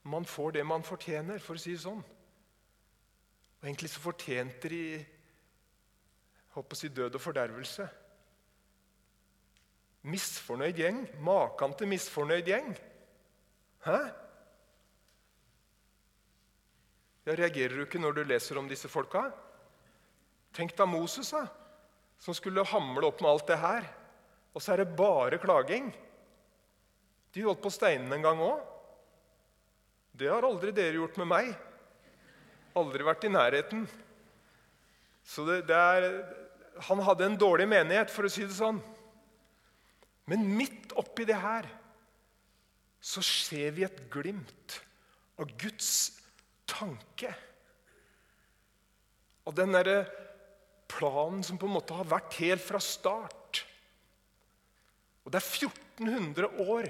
man 0.03 0.25
får 0.25 0.55
det 0.55 0.63
man 0.65 0.87
fortjener, 0.87 1.43
for 1.43 1.59
å 1.59 1.61
si 1.61 1.75
det 1.75 1.83
sånn. 1.83 1.99
Og 3.59 3.67
egentlig 3.67 3.91
så 3.91 4.01
fortjente 4.01 4.71
de 4.71 4.81
håper 6.55 6.77
å 6.77 6.79
si 6.79 6.89
død 6.95 7.19
og 7.19 7.21
fordervelse. 7.27 7.91
Misfornøyd 10.07 10.79
gjeng. 10.79 11.03
Makan 11.19 11.75
til 11.75 11.91
misfornøyd 11.91 12.47
gjeng. 12.47 12.73
Hæ? 13.85 13.99
Ja, 17.31 17.37
reagerer 17.39 17.77
du 17.77 17.85
ikke 17.85 17.99
når 18.01 18.17
du 18.17 18.25
leser 18.27 18.57
om 18.59 18.65
disse 18.67 18.89
folka? 18.91 19.29
Tenk 20.51 20.73
da 20.75 20.83
Moses, 20.83 21.29
da, 21.31 21.45
som 22.19 22.35
skulle 22.35 22.65
hamle 22.67 23.07
opp 23.07 23.23
med 23.23 23.31
alt 23.31 23.47
det 23.47 23.59
her. 23.61 23.87
Og 24.51 24.59
så 24.59 24.73
er 24.73 24.81
det 24.81 24.97
bare 24.99 25.39
klaging. 25.39 25.87
De 27.31 27.45
holdt 27.45 27.63
på 27.63 27.71
steinene 27.71 28.17
en 28.17 28.27
gang 28.27 28.43
òg. 28.43 28.59
Det 30.11 30.27
har 30.27 30.43
aldri 30.43 30.75
dere 30.75 30.99
gjort 30.99 31.15
med 31.23 31.31
meg. 31.31 31.55
Aldri 32.75 33.07
vært 33.07 33.23
i 33.23 33.31
nærheten. 33.31 33.87
Så 35.23 35.47
det, 35.47 35.61
det 35.71 35.79
er, 35.79 36.11
Han 36.91 36.99
hadde 36.99 37.29
en 37.29 37.39
dårlig 37.39 37.69
menighet, 37.71 38.11
for 38.11 38.27
å 38.27 38.33
si 38.33 38.43
det 38.43 38.57
sånn. 38.59 38.83
Men 40.27 40.49
midt 40.51 40.91
oppi 40.99 41.23
det 41.23 41.39
her 41.39 41.63
så 42.99 43.23
ser 43.23 43.71
vi 43.79 43.87
et 43.87 44.03
glimt 44.11 44.81
av 45.39 45.47
Guds 45.55 46.20
tanke. 46.71 47.31
Og 49.47 49.55
den 49.57 49.75
derre 49.75 49.99
planen 50.91 51.43
som 51.45 51.59
på 51.59 51.69
en 51.69 51.75
måte 51.77 51.95
har 51.97 52.09
vært 52.09 52.39
helt 52.41 52.63
fra 52.63 52.81
start. 52.83 53.63
Og 55.25 55.33
det 55.33 55.41
er 55.41 55.49
1400 55.69 56.51
år 56.65 56.89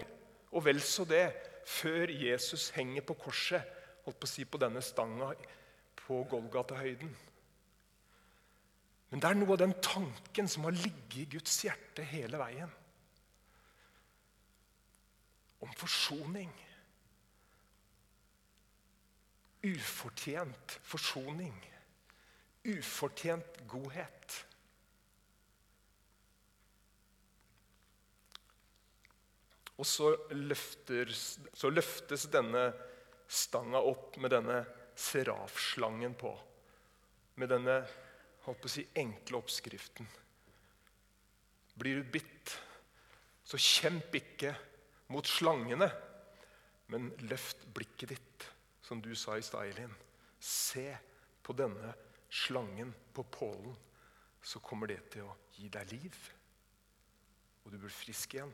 og 0.52 0.66
vel 0.66 0.82
så 0.84 1.06
det 1.08 1.26
før 1.68 2.12
Jesus 2.12 2.70
henger 2.76 3.06
på 3.06 3.16
korset 3.20 3.78
holdt 4.06 4.20
på 4.20 4.28
å 4.28 4.32
si 4.32 4.46
på 4.50 4.60
denne 4.62 4.82
stanga 4.84 5.32
på 6.02 6.24
Golgata-høyden. 6.32 7.12
Men 9.12 9.22
det 9.22 9.28
er 9.28 9.38
noe 9.38 9.56
av 9.56 9.62
den 9.62 9.76
tanken 9.84 10.48
som 10.50 10.66
har 10.68 10.76
ligget 10.76 11.18
i 11.20 11.30
Guds 11.36 11.58
hjerte 11.66 12.06
hele 12.08 12.40
veien. 12.40 12.72
Om 15.62 15.74
forsoning. 15.78 16.52
Ufortjent 19.62 20.78
forsoning. 20.82 21.58
Ufortjent 22.66 23.62
godhet. 23.70 24.38
Og 29.82 29.88
så, 29.90 30.12
løfter, 30.38 31.10
så 31.10 31.72
løftes 31.74 32.28
denne 32.34 32.68
stanga 33.32 33.82
opp 33.82 34.18
med 34.22 34.34
denne 34.34 34.60
serafslangen 34.98 36.14
på. 36.20 36.34
Med 37.42 37.50
denne 37.50 37.80
holdt 38.46 38.62
på 38.62 38.70
å 38.70 38.74
si, 38.76 38.84
enkle 38.98 39.40
oppskriften. 39.40 40.10
Blir 41.82 42.02
du 42.02 42.12
bitt, 42.14 42.54
så 43.46 43.58
kjemp 43.58 44.14
ikke 44.18 44.54
mot 45.14 45.28
slangene, 45.28 45.88
men 46.92 47.10
løft 47.26 47.64
blikket 47.74 48.14
ditt, 48.14 48.48
som 48.92 49.00
du 49.00 49.14
sa 49.16 49.38
i 49.38 49.46
stad, 49.46 49.80
Se 50.40 50.98
på 51.44 51.54
denne 51.54 51.94
slangen 52.30 52.94
på 53.14 53.24
pålen, 53.24 53.76
så 54.44 54.60
kommer 54.60 54.90
det 54.90 55.00
til 55.14 55.30
å 55.30 55.36
gi 55.56 55.70
deg 55.70 55.94
liv. 55.94 56.18
Og 57.64 57.72
du 57.72 57.78
blir 57.78 57.94
frisk 57.94 58.36
igjen. 58.36 58.52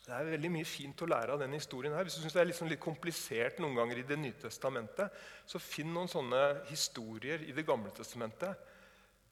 Det 0.00 0.16
er 0.16 0.30
veldig 0.32 0.50
mye 0.50 0.66
fint 0.66 1.02
å 1.04 1.06
lære 1.06 1.36
av 1.36 1.42
denne 1.42 1.60
historien. 1.60 1.92
her. 1.94 2.02
Hvis 2.02 2.16
du 2.16 2.22
synes 2.22 2.32
det 2.32 2.40
er 2.40 2.48
liksom 2.48 2.68
litt 2.68 2.80
komplisert 2.80 3.60
noen 3.60 3.76
ganger 3.76 3.98
i 3.98 4.02
Det 4.08 4.18
nye 4.18 4.32
testamentet, 4.32 5.12
så 5.46 5.58
finn 5.58 5.92
noen 5.94 6.08
sånne 6.08 6.66
historier 6.70 7.44
i 7.46 7.52
Det 7.52 7.66
gamle 7.66 7.90
testamentet. 7.90 8.56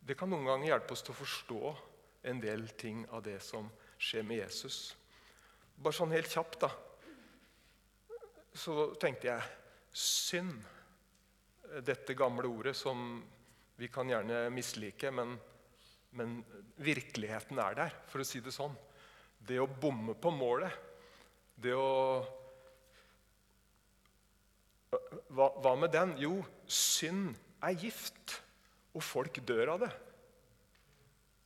Det 0.07 0.17
kan 0.17 0.31
noen 0.31 0.45
ganger 0.45 0.69
hjelpe 0.69 0.93
oss 0.93 1.03
til 1.03 1.17
å 1.17 1.23
forstå 1.25 1.77
en 2.25 2.41
del 2.41 2.69
ting 2.69 3.09
av 3.11 3.23
det 3.23 3.41
som 3.43 3.71
skjer 3.99 4.23
med 4.23 4.45
Jesus. 4.45 4.95
Bare 5.77 5.97
sånn 5.97 6.13
helt 6.13 6.31
kjapt, 6.31 6.61
da. 6.61 6.71
Så 8.59 8.90
tenkte 8.99 9.31
jeg 9.31 9.42
synd. 9.94 10.57
Dette 11.85 12.16
gamle 12.16 12.49
ordet 12.49 12.75
som 12.77 13.21
vi 13.79 13.90
kan 13.92 14.09
gjerne 14.11 14.49
mislike, 14.51 15.11
men, 15.14 15.37
men 16.16 16.38
virkeligheten 16.81 17.61
er 17.62 17.77
der, 17.79 17.97
for 18.11 18.25
å 18.25 18.27
si 18.27 18.40
det 18.42 18.55
sånn. 18.55 18.75
Det 19.38 19.61
å 19.61 19.68
bomme 19.68 20.16
på 20.18 20.33
målet, 20.35 20.73
det 21.61 21.75
å 21.77 22.25
hva, 25.29 25.51
hva, 25.61 25.75
med 25.77 25.92
den? 25.92 26.16
Jo, 26.18 26.40
synd 26.64 27.37
er 27.62 27.77
gift, 27.77 28.38
og 28.97 29.05
folk 29.05 29.40
dør 29.47 29.75
av 29.75 29.85
det. 29.85 29.92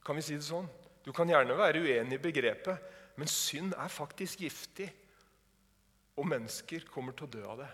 Kan 0.06 0.18
vi 0.18 0.24
si 0.24 0.38
det 0.38 0.46
sånn? 0.46 0.70
Du 1.02 1.10
kan 1.14 1.28
gjerne 1.28 1.58
være 1.58 1.82
uenig 1.82 2.16
i 2.16 2.22
begrepet, 2.22 2.90
men 3.18 3.28
synd 3.28 3.74
er 3.74 3.90
faktisk 3.92 4.44
giftig. 4.46 4.88
Og 6.20 6.28
mennesker 6.28 6.84
kommer 6.92 7.16
til 7.16 7.28
å 7.28 7.32
dø 7.32 7.42
av 7.54 7.62
det. 7.62 7.70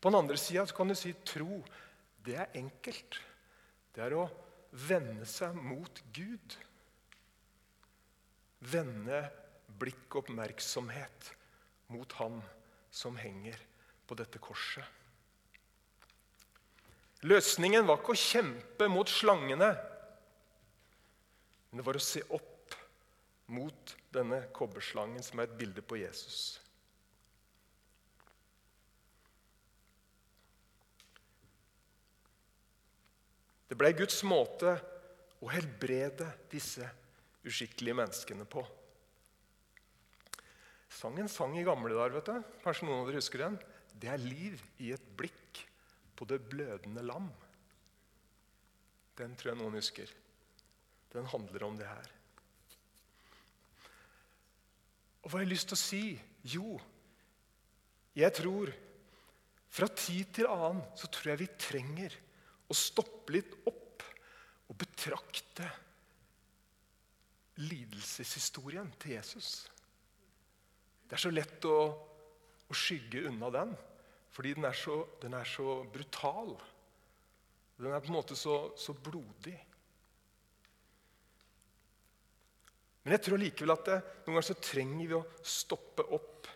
På 0.00 0.12
den 0.12 0.20
andre 0.20 0.36
sida 0.38 0.66
kan 0.76 0.92
du 0.92 0.96
si 0.98 1.14
tro. 1.26 1.62
Det 2.26 2.36
er 2.42 2.58
enkelt. 2.58 3.20
Det 3.94 4.04
er 4.04 4.16
å 4.18 4.26
vende 4.86 5.24
seg 5.28 5.56
mot 5.56 6.02
Gud 6.14 6.58
vende 8.72 9.20
blikk 9.78 10.14
og 10.14 10.24
oppmerksomhet 10.24 11.32
mot 11.92 12.12
Han 12.20 12.40
som 12.90 13.18
henger 13.20 13.58
på 14.06 14.16
dette 14.18 14.40
korset. 14.42 14.84
Løsningen 17.26 17.86
var 17.88 18.00
ikke 18.00 18.14
å 18.14 18.20
kjempe 18.20 18.88
mot 18.92 19.10
slangene, 19.10 19.70
men 21.70 21.80
det 21.80 21.86
var 21.86 21.98
å 21.98 22.02
se 22.02 22.22
opp 22.28 22.55
mot 23.46 23.96
denne 24.14 24.40
kobberslangen, 24.56 25.22
som 25.22 25.40
er 25.40 25.48
et 25.48 25.58
bilde 25.58 25.82
på 25.84 25.98
Jesus. 26.00 26.58
Det 33.66 33.78
ble 33.78 33.90
Guds 33.98 34.18
måte 34.26 34.76
å 35.42 35.50
helbrede 35.52 36.28
disse 36.50 36.86
uskikkelige 37.46 37.98
menneskene 37.98 38.46
på. 38.48 38.62
Sangen 40.96 41.28
sang 41.28 41.56
i 41.58 41.64
gamle 41.66 41.92
dager. 41.92 42.14
vet 42.16 42.30
du. 42.30 42.52
Kanskje 42.64 42.86
noen 42.88 43.02
av 43.02 43.10
dere 43.10 43.20
husker 43.20 43.42
den? 43.42 43.58
Det 43.92 44.08
er 44.12 44.22
liv 44.22 44.62
i 44.80 44.92
et 44.94 45.10
blikk 45.18 45.60
på 46.16 46.24
det 46.28 46.40
blødende 46.48 47.04
lam. 47.04 47.28
Den 49.16 49.36
tror 49.36 49.52
jeg 49.52 49.60
noen 49.60 49.76
husker. 49.76 50.12
Den 51.12 51.28
handler 51.32 51.66
om 51.68 51.76
det 51.76 51.88
her. 51.88 52.15
Og 55.26 55.32
hva 55.32 55.40
har 55.40 55.42
jeg 55.42 55.56
lyst 55.56 55.66
til 55.72 55.74
å 55.74 55.82
si? 55.82 56.02
Jo, 56.46 56.76
jeg 58.14 58.30
tror 58.38 58.70
fra 59.74 59.88
tid 59.90 60.30
til 60.38 60.46
annen 60.46 60.84
så 60.94 61.10
tror 61.10 61.32
jeg 61.32 61.40
vi 61.42 61.48
trenger 61.58 62.14
å 62.70 62.76
stoppe 62.78 63.34
litt 63.34 63.56
opp 63.66 64.04
og 64.70 64.78
betrakte 64.78 65.66
lidelseshistorien 67.58 68.88
til 69.02 69.16
Jesus. 69.16 69.50
Det 71.06 71.18
er 71.18 71.22
så 71.22 71.34
lett 71.34 71.66
å, 71.66 71.76
å 72.70 72.76
skygge 72.76 73.26
unna 73.26 73.50
den, 73.54 73.74
fordi 74.30 74.54
den 74.56 74.66
er, 74.68 74.78
så, 74.78 75.00
den 75.22 75.34
er, 75.38 75.48
så, 75.48 75.80
brutal. 75.90 76.54
Den 77.78 77.90
er 77.90 78.02
på 78.02 78.10
en 78.10 78.18
måte 78.18 78.38
så, 78.38 78.58
så 78.78 78.94
blodig. 78.94 79.56
Men 83.06 83.14
jeg 83.14 83.22
tror 83.22 83.38
likevel 83.38 83.70
at 83.70 83.86
det, 83.86 83.96
noen 84.26 84.34
ganger 84.34 84.44
så 84.48 84.54
trenger 84.58 85.06
vi 85.06 85.14
å 85.14 85.26
stoppe 85.46 86.02
opp 86.10 86.48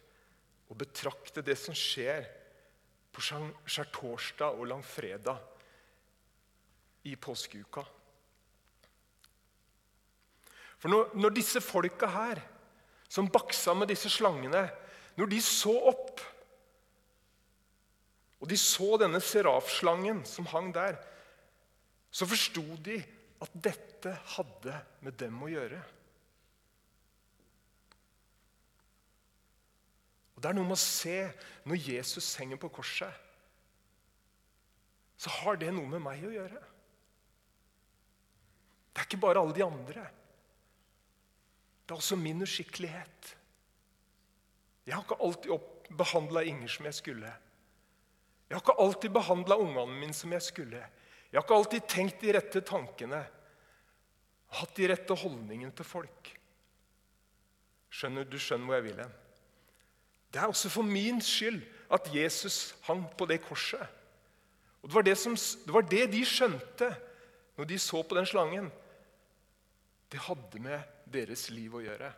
og 0.66 0.78
betrakte 0.80 1.44
det 1.46 1.54
som 1.54 1.76
skjer 1.78 2.26
på 3.14 3.22
skjærtorsdag 3.22 4.58
og 4.58 4.66
langfredag 4.72 5.38
i 7.06 7.14
påskeuka. 7.14 7.84
For 10.82 10.90
når, 10.90 11.14
når 11.22 11.36
disse 11.38 11.62
folka 11.62 12.10
her, 12.10 12.42
som 13.06 13.30
baksa 13.30 13.76
med 13.78 13.92
disse 13.94 14.10
slangene, 14.10 14.64
når 15.14 15.30
de 15.30 15.40
så 15.46 15.76
opp 15.92 16.18
og 18.40 18.50
de 18.50 18.58
så 18.58 18.96
denne 18.98 19.22
serafslangen 19.22 20.24
som 20.26 20.50
hang 20.50 20.74
der, 20.74 20.98
så 22.10 22.26
forsto 22.26 22.64
de 22.82 22.98
at 23.38 23.54
dette 23.54 24.18
hadde 24.34 24.82
med 25.04 25.14
dem 25.20 25.38
å 25.44 25.50
gjøre. 25.52 25.78
Og 30.40 30.44
Det 30.46 30.48
er 30.48 30.56
noe 30.56 30.70
med 30.70 30.78
å 30.78 30.80
se 30.80 31.18
når 31.68 31.82
Jesus 31.84 32.30
henger 32.40 32.56
på 32.56 32.70
korset. 32.72 33.12
så 35.20 35.28
har 35.28 35.58
det 35.60 35.68
noe 35.76 35.84
med 35.84 36.00
meg 36.00 36.22
å 36.24 36.30
gjøre. 36.32 36.62
Det 38.88 39.02
er 39.02 39.04
ikke 39.04 39.20
bare 39.20 39.42
alle 39.42 39.52
de 39.52 39.66
andre. 39.66 40.06
Det 41.84 41.92
er 41.92 42.00
også 42.00 42.16
min 42.16 42.40
uskikkelighet. 42.40 43.34
Jeg 44.88 44.96
har 44.96 45.04
ikke 45.04 45.20
alltid 45.20 45.92
behandla 46.00 46.46
Inger 46.48 46.72
som 46.72 46.88
jeg 46.88 46.98
skulle. 47.02 47.36
Jeg 48.48 48.56
har 48.56 48.64
ikke 48.64 48.80
alltid 48.80 49.12
behandla 49.12 49.60
ungene 49.60 50.00
mine 50.00 50.16
som 50.16 50.32
jeg 50.32 50.48
skulle. 50.48 50.80
Jeg 51.28 51.36
har 51.36 51.44
ikke 51.44 51.60
alltid 51.60 51.88
tenkt 51.98 52.24
de 52.24 52.32
rette 52.40 52.64
tankene. 52.64 53.24
Hatt 54.56 54.72
de 54.80 54.88
rette 54.88 55.20
holdningene 55.20 55.76
til 55.76 55.84
folk. 55.84 56.36
Skjønner 57.92 58.24
Du 58.24 58.40
skjønner 58.40 58.72
hvor 58.72 58.80
jeg 58.80 58.88
vil 58.88 59.02
hen. 59.04 59.19
Det 60.30 60.40
er 60.40 60.46
også 60.46 60.70
for 60.70 60.86
min 60.86 61.20
skyld 61.22 61.62
at 61.90 62.10
Jesus 62.14 62.74
hang 62.86 63.04
på 63.18 63.26
det 63.26 63.40
korset. 63.42 63.86
Og 64.82 64.88
Det 64.88 64.94
var 64.94 65.02
det, 65.02 65.18
som, 65.18 65.34
det 65.36 65.74
var 65.74 65.80
det 65.80 66.12
de 66.12 66.24
skjønte 66.24 66.90
når 67.56 67.64
de 67.68 67.78
så 67.78 68.02
på 68.02 68.16
den 68.16 68.26
slangen. 68.26 68.70
Det 70.12 70.20
hadde 70.20 70.62
med 70.62 70.80
deres 71.12 71.50
liv 71.50 71.74
å 71.74 71.82
gjøre. 71.84 72.12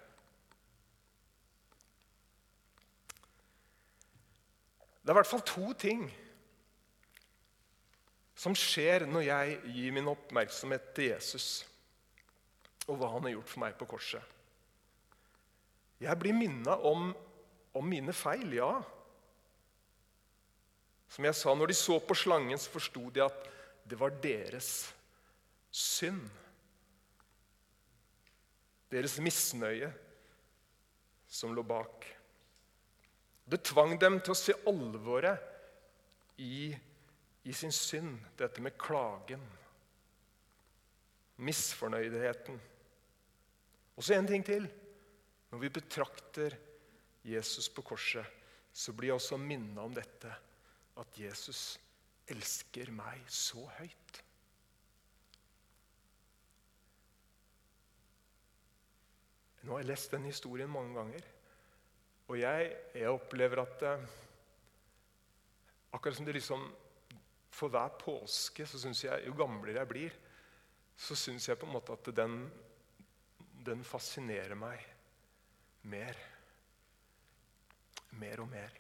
Det 5.03 5.11
er 5.11 5.16
i 5.16 5.18
hvert 5.18 5.27
fall 5.27 5.42
to 5.42 5.72
ting 5.75 6.05
som 8.38 8.55
skjer 8.59 9.07
når 9.11 9.27
jeg 9.27 9.59
gir 9.75 9.94
min 9.94 10.11
oppmerksomhet 10.12 10.92
til 10.96 11.11
Jesus 11.11 11.48
og 12.87 12.98
hva 12.98 13.11
han 13.12 13.27
har 13.27 13.37
gjort 13.37 13.51
for 13.51 13.62
meg 13.62 13.75
på 13.79 13.88
korset. 13.90 14.22
Jeg 16.03 16.18
blir 16.18 16.35
minna 16.35 16.75
om, 16.87 17.12
om, 17.72 17.88
mine 17.88 18.12
feil, 18.16 18.58
ja. 18.58 18.72
Som 21.12 21.28
jeg 21.28 21.37
sa, 21.37 21.54
når 21.54 21.72
de 21.72 21.76
så 21.76 21.98
på 22.00 22.16
slangen, 22.16 22.61
så 22.61 22.72
forsto 22.72 23.08
de 23.12 23.24
at 23.24 23.48
det 23.88 23.98
var 24.00 24.14
deres 24.22 24.70
synd. 25.72 26.24
Deres 28.92 29.18
misnøye 29.24 29.90
som 31.32 31.54
lå 31.56 31.64
bak. 31.64 32.06
Det 33.48 33.62
tvang 33.64 33.96
dem 34.00 34.20
til 34.20 34.35
å 34.35 34.38
se 34.38 34.54
alvoret 34.68 35.48
i, 36.40 36.70
i 37.44 37.52
sin 37.56 37.72
synd, 37.74 38.20
dette 38.38 38.62
med 38.64 38.76
klagen, 38.80 39.42
misfornøydheten. 41.42 42.61
Og 43.96 44.04
så 44.04 44.16
en 44.16 44.28
ting 44.28 44.44
til. 44.46 44.68
Når 45.52 45.61
vi 45.61 45.72
betrakter 45.72 46.56
Jesus 47.22 47.68
på 47.70 47.85
korset, 47.87 48.26
så 48.72 48.92
blir 48.96 49.12
jeg 49.12 49.20
også 49.20 49.38
minna 49.38 49.85
om 49.85 49.94
dette 49.94 50.32
at 51.00 51.18
Jesus 51.18 51.78
elsker 52.30 52.90
meg 52.94 53.22
så 53.30 53.64
høyt. 53.78 54.22
Nå 59.62 59.76
har 59.76 59.85
jeg 59.85 59.90
lest 59.92 60.14
den 60.14 60.26
historien 60.26 60.70
mange 60.70 60.96
ganger. 60.96 61.26
Og 62.30 62.38
jeg, 62.40 62.72
jeg 62.96 63.12
opplever 63.12 63.62
at 63.62 63.87
eh, 63.87 64.04
Akkurat 65.92 66.16
som 66.16 66.26
det 66.26 66.37
liksom 66.38 66.62
For 67.52 67.68
hver 67.68 67.90
påske 68.00 68.64
så 68.66 68.78
synes 68.80 69.02
jeg 69.04 69.26
Jo 69.26 69.35
gamlere 69.37 69.82
jeg 69.82 69.90
blir, 69.90 70.14
så 70.96 71.16
syns 71.18 71.48
jeg 71.48 71.58
på 71.58 71.66
en 71.66 71.74
måte 71.74 71.92
at 71.92 72.08
den, 72.16 72.46
den 73.66 73.82
fascinerer 73.85 74.54
meg 74.56 74.80
mer. 75.90 76.16
Mer 78.20 78.44
og 78.44 78.48
mer. 78.53 78.79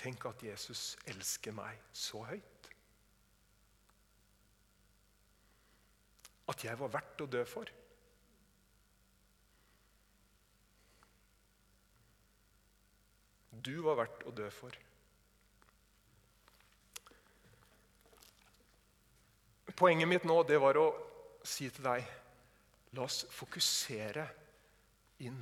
Tenk 0.00 0.24
at 0.30 0.42
Jesus 0.44 0.94
elsker 1.12 1.52
meg 1.56 1.80
så 1.92 2.22
høyt. 2.28 2.70
At 6.48 6.64
jeg 6.64 6.80
var 6.80 6.92
verdt 6.96 7.24
å 7.24 7.28
dø 7.30 7.44
for. 7.48 7.68
du 13.64 13.80
var 13.84 13.98
verdt 14.00 14.24
å 14.28 14.32
dø 14.34 14.46
for. 14.54 14.76
Poenget 19.80 20.08
mitt 20.08 20.26
nå 20.28 20.42
det 20.48 20.58
var 20.60 20.76
å 20.80 20.88
si 21.46 21.70
til 21.72 21.86
deg 21.86 22.08
La 22.96 23.04
oss 23.06 23.22
fokusere 23.30 24.26
inn 25.22 25.38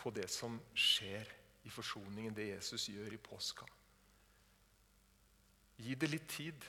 på 0.00 0.12
det 0.16 0.28
som 0.32 0.56
skjer 0.72 1.28
i 1.68 1.72
forsoningen, 1.72 2.34
det 2.34 2.54
Jesus 2.54 2.88
gjør 2.88 3.12
i 3.12 3.20
påska. 3.20 3.66
Gi 5.80 5.96
det 5.96 6.08
litt 6.12 6.28
tid. 6.28 6.64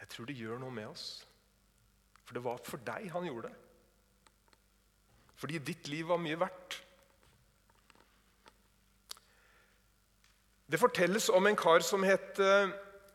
Jeg 0.00 0.10
tror 0.10 0.26
det 0.28 0.38
gjør 0.38 0.58
noe 0.62 0.74
med 0.74 0.90
oss. 0.90 1.06
For 2.24 2.36
det 2.36 2.42
var 2.44 2.62
for 2.66 2.82
deg 2.86 3.06
han 3.12 3.26
gjorde 3.28 3.50
det. 3.50 3.60
Fordi 5.38 5.60
ditt 5.62 5.88
liv 5.90 6.08
var 6.08 6.20
mye 6.22 6.38
verdt. 6.40 6.78
Det 10.70 10.80
fortelles 10.80 11.28
om 11.28 11.46
en 11.46 11.58
kar 11.58 11.84
som 11.86 12.02
het 12.06 12.38
eh, 12.42 12.72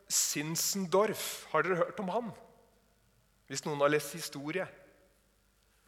Sinsendorf. 0.08 1.46
Har 1.50 1.64
dere 1.66 1.80
hørt 1.82 1.98
om 2.00 2.12
han? 2.12 2.30
Hvis 3.50 3.64
noen 3.66 3.82
har 3.82 3.90
lest 3.92 4.14
historie. 4.14 4.64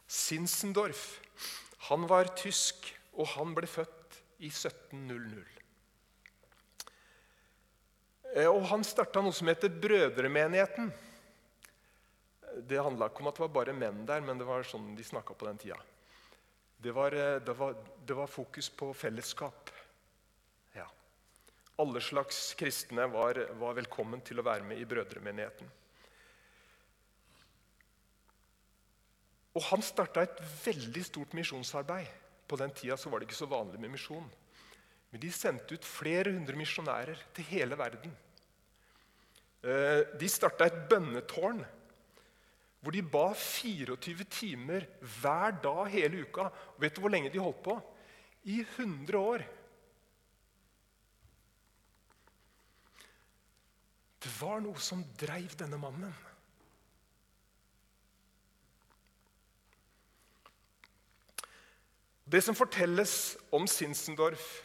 Sinsendorf. 0.07 1.19
Han 1.89 2.07
var 2.07 2.31
tysk, 2.39 2.87
og 3.13 3.27
han 3.35 3.53
ble 3.55 3.67
født 3.67 4.19
i 4.43 4.49
1700. 4.49 5.43
Eh, 8.35 8.49
og 8.49 8.63
Han 8.71 8.85
starta 8.87 9.21
noe 9.21 9.35
som 9.35 9.51
heter 9.51 9.69
Brødremenigheten. 9.69 10.91
Det 12.63 12.81
handla 12.81 13.09
ikke 13.09 13.23
om 13.23 13.31
at 13.31 13.39
det 13.39 13.45
var 13.47 13.55
bare 13.59 13.75
menn 13.77 14.05
der, 14.09 14.21
men 14.21 14.39
det 14.39 14.47
var 14.47 14.65
sånn 14.67 14.93
de 14.97 15.05
snakka 15.05 15.35
på 15.35 15.49
den 15.49 15.61
tida. 15.61 15.79
Det 16.83 16.91
var, 16.93 17.15
eh, 17.15 17.39
det, 17.43 17.57
var, 17.57 17.75
det 18.05 18.17
var 18.17 18.31
fokus 18.31 18.69
på 18.69 18.93
fellesskap. 18.93 19.73
Alle 21.75 22.01
slags 22.01 22.53
kristne 22.53 23.07
var, 23.07 23.39
var 23.57 23.73
velkommen 23.73 24.21
til 24.21 24.37
å 24.37 24.45
være 24.45 24.65
med 24.67 24.77
i 24.77 24.85
brødremenigheten. 24.85 25.69
Og 29.53 29.61
Han 29.69 29.85
starta 29.85 30.23
et 30.25 30.39
veldig 30.65 31.03
stort 31.05 31.33
misjonsarbeid. 31.37 32.09
På 32.47 32.57
den 32.59 32.73
tida 32.75 32.97
var 33.05 33.19
det 33.19 33.29
ikke 33.29 33.37
så 33.43 33.49
vanlig 33.49 33.79
med 33.79 33.93
misjon. 33.93 34.25
Men 35.11 35.21
de 35.21 35.29
sendte 35.31 35.77
ut 35.77 35.85
flere 35.85 36.33
hundre 36.33 36.57
misjonærer 36.57 37.19
til 37.35 37.45
hele 37.51 37.77
verden. 37.77 38.13
Eh, 39.63 40.01
de 40.19 40.29
starta 40.29 40.67
et 40.67 40.83
bønnetårn 40.89 41.61
hvor 42.83 42.91
de 42.91 42.99
ba 42.99 43.29
24 43.31 44.25
timer 44.27 44.83
hver 45.21 45.53
dag 45.63 45.85
hele 45.93 46.25
uka. 46.25 46.49
Og 46.75 46.81
vet 46.83 46.95
du 46.95 46.99
hvor 46.99 47.13
lenge 47.13 47.31
de 47.31 47.39
holdt 47.39 47.61
på? 47.63 47.77
I 48.43 48.59
100 48.59 49.15
år. 49.15 49.45
Det 54.19 54.33
var 54.41 54.59
noe 54.65 54.83
som 54.83 55.05
dreiv 55.19 55.55
denne 55.59 55.79
mannen. 55.79 56.11
Det 62.33 62.41
som 62.41 62.57
fortelles 62.57 63.35
om 63.53 63.67
Sinsendorf, 63.69 64.63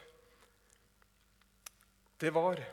det 2.21 2.31
var 2.35 2.65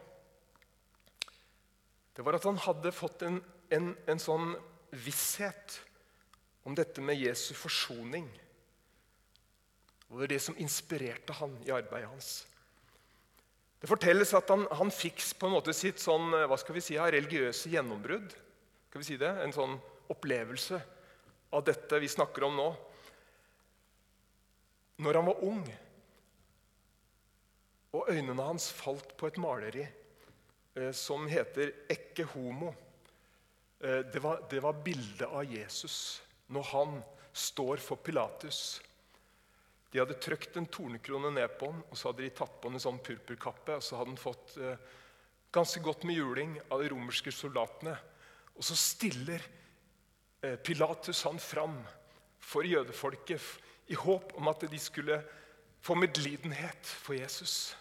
Det 2.16 2.24
var 2.24 2.38
at 2.38 2.46
han 2.48 2.58
hadde 2.64 2.94
fått 2.96 3.26
en, 3.28 3.42
en, 3.76 3.90
en 4.08 4.22
sånn 4.24 4.54
visshet 5.04 5.74
om 6.64 6.78
dette 6.78 7.04
med 7.04 7.20
Jesu 7.20 7.52
forsoning. 7.60 8.30
Og 10.08 10.16
det 10.16 10.22
var 10.22 10.32
det 10.32 10.40
som 10.46 10.56
inspirerte 10.64 11.36
han 11.42 11.58
i 11.68 11.74
arbeidet 11.76 12.08
hans. 12.08 12.30
Det 13.82 13.92
fortelles 13.92 14.32
at 14.38 14.48
han, 14.54 14.64
han 14.80 14.96
fikk 14.96 15.20
på 15.36 15.50
en 15.50 15.58
måte 15.58 15.76
sitt 15.76 16.00
sånn, 16.00 16.32
eh, 16.40 16.48
hva 16.48 16.56
skal 16.62 16.80
vi 16.80 16.86
si, 16.88 16.96
religiøse 16.96 17.74
gjennombrudd. 17.74 18.32
Skal 18.88 19.04
vi 19.04 19.10
si 19.12 19.20
det? 19.20 19.34
En 19.44 19.54
sånn 19.54 19.76
opplevelse 20.08 20.80
av 21.52 21.68
dette 21.68 22.00
vi 22.00 22.16
snakker 22.16 22.48
om 22.48 22.56
nå. 22.64 22.70
Når 24.98 25.20
han 25.20 25.28
var 25.28 25.44
ung, 25.44 25.66
og 27.96 28.10
øynene 28.12 28.44
hans 28.44 28.70
falt 28.76 29.16
på 29.18 29.30
et 29.30 29.40
maleri 29.40 29.84
eh, 29.84 30.92
som 30.92 31.28
heter 31.28 31.72
'Ekke 31.90 32.26
homo'. 32.34 32.74
Eh, 33.80 34.04
det 34.14 34.24
var, 34.24 34.44
det 34.50 34.64
var 34.64 34.84
bildet 34.84 35.28
av 35.28 35.44
Jesus 35.44 36.22
når 36.48 36.64
han 36.64 37.04
står 37.34 37.78
for 37.78 37.96
Pilatus. 37.96 38.82
De 39.92 40.00
hadde 40.00 40.20
trykt 40.20 40.58
en 40.58 40.68
tornekrone 40.68 41.32
ned 41.32 41.58
på 41.60 41.72
ham, 41.72 41.84
og 41.90 41.98
så 41.98 42.10
hadde 42.10 42.24
de 42.24 42.30
tatt 42.30 42.62
på 42.62 42.68
ham 42.68 42.76
en 42.76 42.84
sånn 42.84 43.00
purpurkappe. 43.00 43.76
og 43.76 43.84
Så 43.84 43.96
hadde 43.96 44.12
han 44.12 44.18
fått 44.18 44.58
eh, 44.58 44.78
ganske 45.52 45.80
godt 45.80 46.04
med 46.04 46.16
juling 46.16 46.60
av 46.70 46.84
de 46.84 46.90
romerske 46.90 47.32
soldatene. 47.32 47.98
Og 48.56 48.64
så 48.64 48.76
stiller 48.76 49.44
Pilatus 50.64 51.24
han 51.24 51.40
fram 51.40 51.80
for 52.40 52.62
jødefolket 52.62 53.42
i 53.88 53.94
håp 53.94 54.34
om 54.38 54.48
at 54.48 54.66
de 54.72 54.80
skulle 54.80 55.20
få 55.82 55.96
medlidenhet 55.96 56.86
for 56.86 57.14
Jesus. 57.14 57.78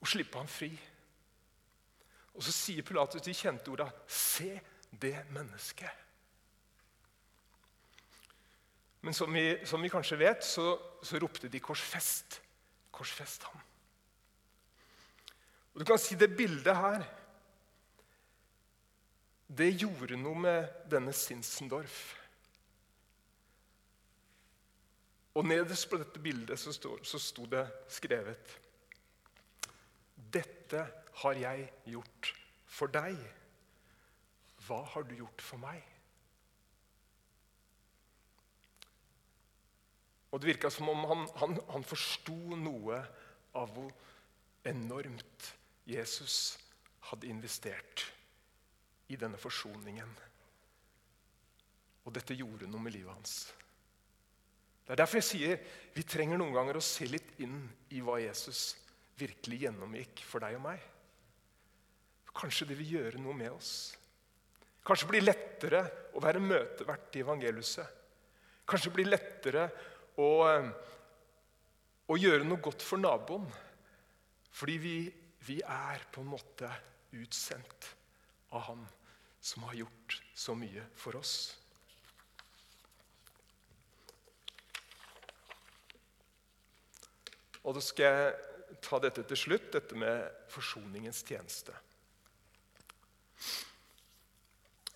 og 0.00 0.08
slippe 0.08 0.38
ham 0.38 0.48
fri. 0.48 0.70
Og 2.34 2.44
så 2.46 2.52
sier 2.54 2.86
Pilatus 2.86 3.22
de 3.22 3.34
kjente 3.34 3.70
orda 3.70 3.90
'Se 4.06 4.60
det 5.02 5.26
mennesket'. 5.30 6.04
Men 9.00 9.14
som 9.14 9.34
vi, 9.34 9.66
som 9.66 9.82
vi 9.82 9.88
kanskje 9.88 10.18
vet, 10.18 10.44
så, 10.44 10.78
så, 11.02 11.18
ropte 11.18 11.48
de 11.48 11.60
'korsfest'. 11.60 12.40
Korsfest 12.92 13.42
ham. 13.42 13.60
Og 15.74 15.80
Du 15.80 15.84
kan 15.84 15.98
si 15.98 16.14
det 16.14 16.36
bildet 16.36 16.76
her 16.76 17.04
Det 19.58 19.80
gjorde 19.80 20.16
noe 20.16 20.34
med 20.34 20.68
denne 20.90 21.12
Sinsendorf. 21.12 22.14
Og 25.38 25.46
nederst 25.46 25.86
på 25.90 25.98
dette 26.00 26.18
bildet 26.22 26.58
så 26.58 26.72
sto, 26.74 26.96
så 27.06 27.20
sto 27.22 27.46
det 27.50 27.62
skrevet 27.94 28.56
Dette 30.18 30.82
har 31.22 31.38
jeg 31.38 31.68
gjort 31.88 32.32
for 32.66 32.90
deg. 32.90 33.14
Hva 34.66 34.82
har 34.92 35.06
du 35.06 35.14
gjort 35.20 35.42
for 35.42 35.62
meg? 35.62 35.78
Og 40.28 40.40
Det 40.40 40.50
virka 40.50 40.70
som 40.70 40.90
om 40.92 41.06
han, 41.08 41.24
han, 41.40 41.56
han 41.70 41.86
forsto 41.86 42.58
noe 42.58 42.98
av 43.56 43.70
hvor 43.72 43.94
enormt 44.68 45.52
Jesus 45.88 46.58
hadde 47.08 47.30
investert 47.30 48.04
i 49.08 49.16
denne 49.16 49.40
forsoningen. 49.40 50.10
Og 52.04 52.12
dette 52.12 52.36
gjorde 52.36 52.68
noe 52.68 52.84
med 52.84 52.98
livet 52.98 53.14
hans. 53.14 53.38
Det 54.88 54.94
er 54.94 55.02
derfor 55.02 55.20
jeg 55.20 55.28
sier 55.28 55.58
vi 55.92 56.02
trenger 56.08 56.40
noen 56.40 56.54
ganger 56.56 56.78
å 56.78 56.84
se 56.84 57.04
litt 57.04 57.34
inn 57.44 57.58
i 57.92 58.00
hva 58.00 58.14
Jesus 58.22 58.70
virkelig 59.20 59.66
gjennomgikk 59.66 60.22
for 60.24 60.40
deg 60.40 60.56
og 60.56 60.62
meg. 60.64 60.80
Kanskje 62.32 62.70
det 62.70 62.78
vil 62.78 62.94
gjøre 62.94 63.20
noe 63.20 63.36
med 63.36 63.52
oss. 63.52 63.72
Kanskje 64.80 65.04
det 65.04 65.12
blir 65.12 65.26
lettere 65.26 65.82
å 66.16 66.22
være 66.24 66.40
møtevert 66.40 67.18
i 67.18 67.20
evangeliet. 67.20 68.00
Kanskje 68.64 68.88
det 68.88 68.96
blir 68.96 69.10
lettere 69.10 69.66
å, 70.16 70.30
å 72.08 72.16
gjøre 72.16 72.48
noe 72.48 72.64
godt 72.64 72.88
for 72.88 73.04
naboen. 73.04 73.44
Fordi 74.56 74.80
vi, 74.80 74.96
vi 75.44 75.60
er 75.68 76.08
på 76.08 76.24
en 76.24 76.32
måte 76.32 76.72
utsendt 77.18 77.92
av 78.56 78.70
Han 78.70 78.88
som 79.44 79.68
har 79.68 79.82
gjort 79.82 80.16
så 80.32 80.56
mye 80.56 80.88
for 80.96 81.20
oss. 81.20 81.52
Og 87.68 87.76
da 87.76 87.82
skal 87.84 88.08
jeg 88.08 88.78
ta 88.84 89.00
dette 89.02 89.26
til 89.28 89.36
slutt, 89.36 89.68
dette 89.74 89.96
med 89.98 90.24
forsoningens 90.48 91.20
tjeneste. 91.28 91.74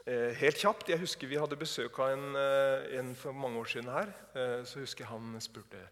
Eh, 0.03 0.33
helt 0.41 0.59
kjapt, 0.59 0.89
Jeg 0.89 0.99
husker 0.99 1.31
vi 1.31 1.39
hadde 1.39 1.57
besøk 1.57 1.99
av 2.01 2.15
en, 2.17 2.37
eh, 2.37 2.99
en 2.99 3.15
for 3.15 3.33
mange 3.33 3.61
år 3.61 3.69
siden 3.71 3.93
her. 3.93 4.09
Eh, 4.35 4.65
så 4.65 4.81
husker 4.81 5.05
jeg 5.05 5.13
Han 5.13 5.41
spurte 5.41 5.89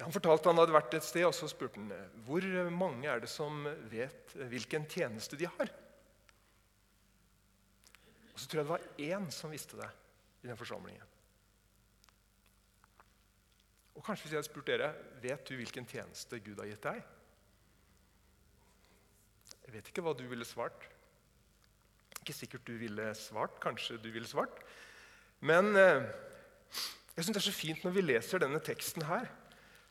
han 0.00 0.10
fortalte 0.10 0.50
han 0.50 0.58
hadde 0.58 0.74
vært 0.74 0.94
et 0.94 1.04
sted, 1.04 1.24
og 1.24 1.34
så 1.34 1.46
spurte 1.46 1.78
han 1.78 1.92
hvor 2.26 2.42
mange 2.70 3.06
er 3.06 3.20
det 3.20 3.28
som 3.28 3.62
vet 3.90 4.32
hvilken 4.34 4.88
tjeneste 4.90 5.36
de 5.38 5.46
har. 5.46 5.70
Og 8.34 8.40
Så 8.40 8.48
tror 8.48 8.58
jeg 8.58 8.66
det 8.66 8.74
var 8.74 8.88
én 8.98 9.30
som 9.30 9.50
visste 9.50 9.76
det 9.78 9.90
i 10.42 10.48
den 10.48 10.56
forsamlingen. 10.56 11.13
Og 13.94 14.02
kanskje 14.02 14.26
hvis 14.26 14.34
jeg 14.34 14.40
hadde 14.40 14.50
spurt 14.50 14.68
dere 14.68 14.90
vet 15.22 15.44
du 15.48 15.54
hvilken 15.58 15.86
tjeneste 15.86 16.40
Gud 16.42 16.58
har 16.62 16.70
gitt 16.70 16.86
deg? 16.86 17.02
Jeg 19.64 19.74
vet 19.76 19.90
ikke 19.90 20.04
hva 20.04 20.14
du 20.18 20.24
ville 20.28 20.46
svart. 20.46 20.88
Ikke 22.20 22.34
sikkert 22.36 22.66
du 22.66 22.74
ville 22.80 23.06
svart. 23.18 23.56
Kanskje 23.62 23.98
du 24.02 24.10
ville 24.12 24.28
svart. 24.28 24.60
Men 25.44 25.72
eh, 25.76 26.04
jeg 27.14 27.24
synes 27.24 27.34
det 27.36 27.40
er 27.42 27.48
så 27.48 27.54
fint 27.54 27.84
når 27.84 27.94
vi 27.94 28.04
leser 28.04 28.42
denne 28.42 28.60
teksten 28.64 29.06
her, 29.06 29.28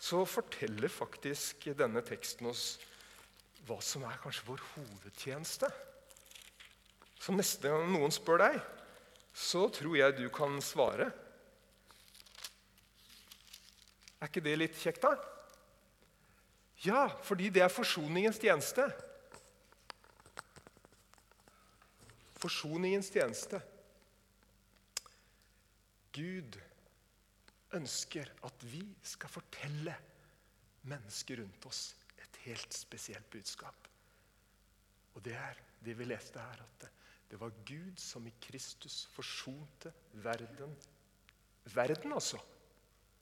så 0.04 0.26
forteller 0.28 0.92
faktisk 0.92 1.70
denne 1.80 2.04
teksten 2.04 2.50
oss 2.50 2.66
hva 3.64 3.78
som 3.86 4.04
er 4.04 4.20
kanskje 4.20 4.48
vår 4.50 4.64
hovedtjeneste. 4.74 5.70
Så 7.24 7.32
neste 7.32 7.72
gang 7.72 7.88
noen 7.94 8.12
spør 8.12 8.42
deg, 8.44 8.58
så 9.34 9.70
tror 9.72 9.96
jeg 9.96 10.18
du 10.18 10.26
kan 10.34 10.60
svare 10.62 11.08
er 14.24 14.32
ikke 14.32 14.44
det 14.46 14.56
litt 14.56 14.78
kjekt, 14.80 15.04
da? 15.04 15.18
Ja, 16.84 17.08
fordi 17.24 17.50
det 17.54 17.64
er 17.64 17.72
forsoningens 17.72 18.40
tjeneste. 18.40 18.86
Forsoningens 22.40 23.12
tjeneste. 23.12 23.60
Gud 26.14 26.56
ønsker 27.74 28.30
at 28.46 28.66
vi 28.70 28.84
skal 29.08 29.32
fortelle 29.32 29.96
mennesker 30.88 31.42
rundt 31.42 31.68
oss 31.68 31.88
et 32.22 32.40
helt 32.46 32.76
spesielt 32.76 33.28
budskap. 33.34 33.90
Og 35.16 35.24
det 35.26 35.36
er 35.40 35.60
det 35.84 35.98
vi 36.00 36.08
leste 36.08 36.40
her, 36.40 36.64
at 36.64 36.88
det 37.32 37.40
var 37.42 37.56
Gud 37.66 38.00
som 38.00 38.28
i 38.28 38.34
Kristus 38.44 39.04
forsonte 39.12 39.92
verden. 40.24 40.76
Verden, 41.74 42.14
altså. 42.14 42.40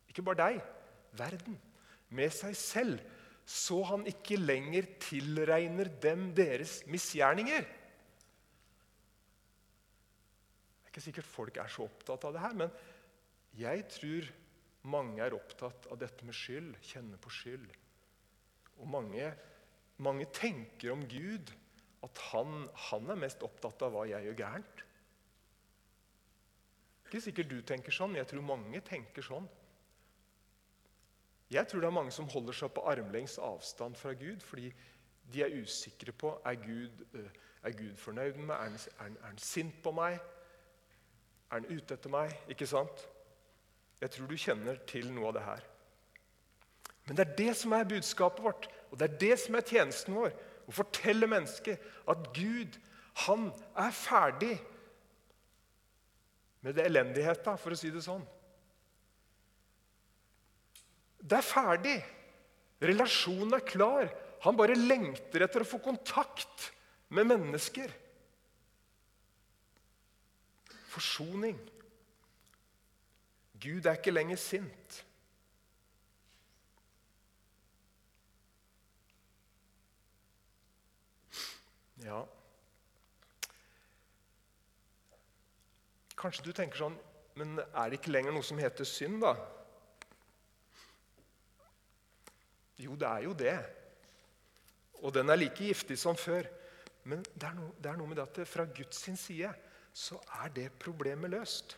Ikke 0.09 0.25
bare 0.25 0.41
deg 0.43 0.61
verden 1.19 1.57
med 2.15 2.31
seg 2.35 2.55
selv, 2.57 3.01
så 3.47 3.81
han 3.89 4.05
ikke 4.07 4.39
lenger 4.39 4.87
tilregner 5.01 5.89
dem 6.03 6.29
deres 6.37 6.81
misgjerninger. 6.91 7.65
Det 10.81 10.87
er 10.87 10.93
ikke 10.93 11.03
sikkert 11.07 11.31
folk 11.31 11.57
er 11.59 11.71
så 11.71 11.87
opptatt 11.87 12.27
av 12.27 12.35
det 12.35 12.43
her, 12.43 12.57
men 12.63 12.71
jeg 13.59 13.87
tror 13.91 14.29
mange 14.91 15.23
er 15.23 15.35
opptatt 15.35 15.87
av 15.91 15.99
dette 16.01 16.25
med 16.27 16.35
skyld, 16.35 16.75
kjenner 16.85 17.19
på 17.21 17.31
skyld. 17.33 17.67
Og 18.81 18.87
mange, 18.89 19.27
mange 20.01 20.27
tenker 20.33 20.93
om 20.95 21.03
Gud 21.09 21.51
at 22.01 22.21
han, 22.31 22.65
han, 22.89 23.09
er 23.13 23.19
mest 23.21 23.43
opptatt 23.45 23.83
av 23.85 23.93
hva 23.93 24.07
jeg 24.09 24.25
gjør 24.25 24.39
gærent. 24.39 24.85
Ikke 27.05 27.21
sikkert 27.21 27.51
du 27.51 27.59
tenker 27.67 27.93
sånn, 27.93 28.13
men 28.13 28.23
jeg 28.23 28.31
tror 28.31 28.47
mange 28.47 28.81
tenker 28.87 29.25
sånn. 29.25 29.45
Jeg 31.51 31.67
tror 31.67 31.83
det 31.83 31.87
er 31.87 31.99
mange 31.99 32.13
som 32.15 32.29
holder 32.31 32.55
seg 32.55 32.71
på 32.71 32.83
armlengs 32.87 33.37
avstand 33.43 33.97
fra 33.99 34.13
Gud 34.15 34.43
fordi 34.45 34.71
de 35.31 35.43
er 35.43 35.57
usikre 35.61 36.13
på 36.15 36.31
er 36.47 36.59
Gud 36.59 37.05
eh, 37.15 37.31
er 37.63 37.71
Gud 37.77 37.97
fornøyd 37.97 38.33
med 38.33 38.45
meg. 38.45 38.55
Er 38.55 38.63
han, 38.63 38.73
er, 38.73 39.03
han, 39.03 39.17
er 39.21 39.27
han 39.27 39.37
sint 39.37 39.81
på 39.83 39.91
meg? 39.95 40.17
Er 41.51 41.59
han 41.59 41.67
ute 41.69 41.93
etter 41.93 42.13
meg? 42.13 42.33
Ikke 42.49 42.67
sant? 42.67 43.03
Jeg 44.01 44.11
tror 44.15 44.31
du 44.31 44.37
kjenner 44.39 44.79
til 44.89 45.11
noe 45.13 45.29
av 45.29 45.35
det 45.37 45.43
her. 45.45 45.67
Men 47.05 47.17
det 47.17 47.25
er 47.27 47.35
det 47.37 47.51
som 47.57 47.73
er 47.75 47.89
budskapet 47.89 48.43
vårt, 48.43 48.67
og 48.89 48.99
det 48.99 49.07
er 49.09 49.19
det 49.21 49.35
som 49.41 49.57
er 49.57 49.67
tjenesten 49.67 50.15
vår. 50.15 50.33
Å 50.69 50.73
fortelle 50.73 51.29
mennesket 51.29 51.81
at 52.09 52.27
Gud, 52.35 52.77
han 53.25 53.49
er 53.77 53.93
ferdig 53.93 54.55
med 56.61 56.77
det 56.77 56.85
elendigheta, 56.85 57.57
for 57.57 57.73
å 57.73 57.77
si 57.77 57.89
det 57.93 58.03
sånn. 58.05 58.23
Det 61.21 61.37
er 61.37 61.45
ferdig. 61.45 61.97
Relasjonen 62.81 63.53
er 63.53 63.65
klar. 63.65 64.09
Han 64.41 64.57
bare 64.57 64.77
lengter 64.77 65.45
etter 65.45 65.61
å 65.61 65.69
få 65.69 65.77
kontakt 65.83 66.71
med 67.13 67.29
mennesker. 67.29 67.93
Forsoning. 70.91 71.59
Gud 73.61 73.85
er 73.85 73.99
ikke 73.99 74.13
lenger 74.13 74.41
sint. 74.41 75.01
Ja 82.01 82.23
Kanskje 86.17 86.47
du 86.47 86.51
tenker 86.57 86.79
sånn 86.79 86.95
Men 87.37 87.59
er 87.61 87.91
det 87.91 87.99
ikke 87.99 88.13
lenger 88.13 88.33
noe 88.33 88.45
som 88.45 88.57
heter 88.57 88.87
synd, 88.89 89.21
da? 89.21 89.35
Jo, 92.81 92.95
det 92.97 93.07
er 93.07 93.27
jo 93.27 93.35
det. 93.37 93.57
Og 95.01 95.13
den 95.13 95.29
er 95.29 95.39
like 95.39 95.57
giftig 95.69 95.97
som 95.99 96.17
før. 96.17 96.47
Men 97.03 97.23
det 97.33 97.47
er, 97.47 97.55
noe, 97.57 97.73
det 97.81 97.89
er 97.89 97.97
noe 97.97 98.09
med 98.09 98.19
det 98.19 98.27
at 98.27 98.49
fra 98.49 98.67
Guds 98.69 98.99
side 99.01 99.49
så 99.91 100.19
er 100.43 100.51
det 100.55 100.67
problemet 100.79 101.33
løst. 101.33 101.75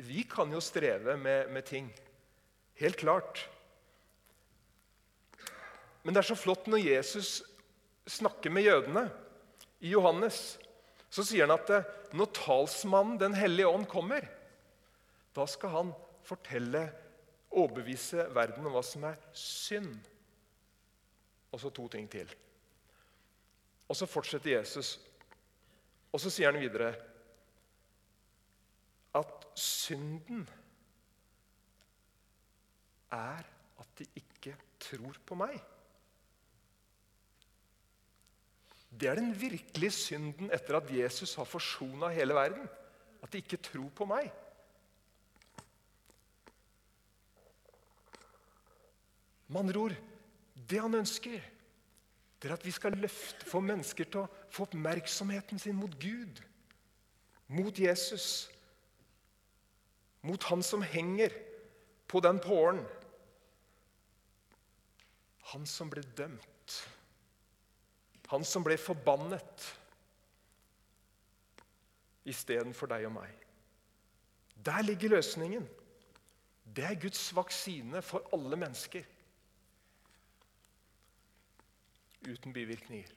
Vi 0.00 0.22
kan 0.28 0.52
jo 0.52 0.60
streve 0.62 1.16
med, 1.16 1.50
med 1.50 1.66
ting. 1.66 1.88
Helt 2.80 2.96
klart. 3.00 3.42
Men 6.02 6.14
det 6.14 6.22
er 6.22 6.30
så 6.30 6.38
flott 6.38 6.68
når 6.70 6.84
Jesus 6.84 7.40
snakker 8.08 8.52
med 8.52 8.64
jødene 8.64 9.04
i 9.84 9.92
Johannes. 9.92 10.58
Så 11.10 11.24
sier 11.26 11.46
han 11.46 11.56
at 11.56 11.72
eh, 11.74 11.88
når 12.16 12.32
talsmannen 12.36 13.18
Den 13.20 13.34
hellige 13.36 13.68
ånd 13.68 13.86
kommer, 13.90 14.24
da 15.36 15.46
skal 15.46 15.74
han 15.74 15.92
fortelle 16.26 16.88
overbevise 17.50 18.28
verden 18.34 18.66
om 18.66 18.74
hva 18.76 18.82
som 18.86 19.04
er 19.08 19.18
synd. 19.36 19.94
Og 21.50 21.60
så 21.60 21.70
to 21.74 21.88
ting 21.90 22.06
til. 22.10 22.30
Og 23.90 23.96
så 23.98 24.06
fortsetter 24.06 24.58
Jesus. 24.58 24.98
Og 26.12 26.22
så 26.22 26.30
sier 26.30 26.52
han 26.52 26.62
videre 26.62 26.92
at 29.18 29.46
synden 29.58 30.44
er 33.10 33.42
at 33.82 33.98
de 33.98 34.06
ikke 34.20 34.54
tror 34.78 35.18
på 35.26 35.38
meg. 35.38 35.56
Det 38.90 39.08
er 39.10 39.18
den 39.18 39.32
virkelige 39.38 39.94
synden 39.94 40.50
etter 40.54 40.78
at 40.78 40.90
Jesus 40.94 41.34
har 41.38 41.48
forsona 41.48 42.10
hele 42.14 42.34
verden. 42.34 42.68
At 43.22 43.32
de 43.32 43.42
ikke 43.42 43.60
tror 43.62 43.90
på 43.94 44.06
meg. 44.08 44.30
Med 49.50 49.64
andre 49.64 49.82
ord 49.82 49.96
det 50.70 50.78
han 50.78 50.94
ønsker, 50.94 51.40
det 52.40 52.48
er 52.48 52.54
at 52.54 52.64
vi 52.64 52.72
skal 52.72 52.94
løfte, 52.96 53.46
få 53.48 53.60
mennesker 53.64 54.06
til 54.06 54.22
å 54.22 54.28
få 54.52 54.68
oppmerksomheten 54.68 55.58
sin 55.60 55.76
mot 55.76 55.92
Gud, 56.00 56.40
mot 57.50 57.78
Jesus, 57.78 58.46
mot 60.22 60.44
han 60.48 60.62
som 60.64 60.84
henger 60.86 61.34
på 62.08 62.22
den 62.24 62.38
pålen. 62.40 62.80
Han 65.50 65.66
som 65.66 65.90
ble 65.90 66.04
dømt. 66.16 66.78
Han 68.30 68.44
som 68.46 68.62
ble 68.62 68.76
forbannet 68.78 69.68
istedenfor 72.30 72.90
deg 72.92 73.08
og 73.08 73.16
meg. 73.16 73.32
Der 74.60 74.84
ligger 74.86 75.16
løsningen. 75.16 75.64
Det 76.70 76.84
er 76.86 77.00
Guds 77.00 77.24
vaksine 77.34 78.02
for 78.06 78.28
alle 78.36 78.58
mennesker. 78.60 79.02
Uten 82.28 82.52
bivirkninger. 82.52 83.16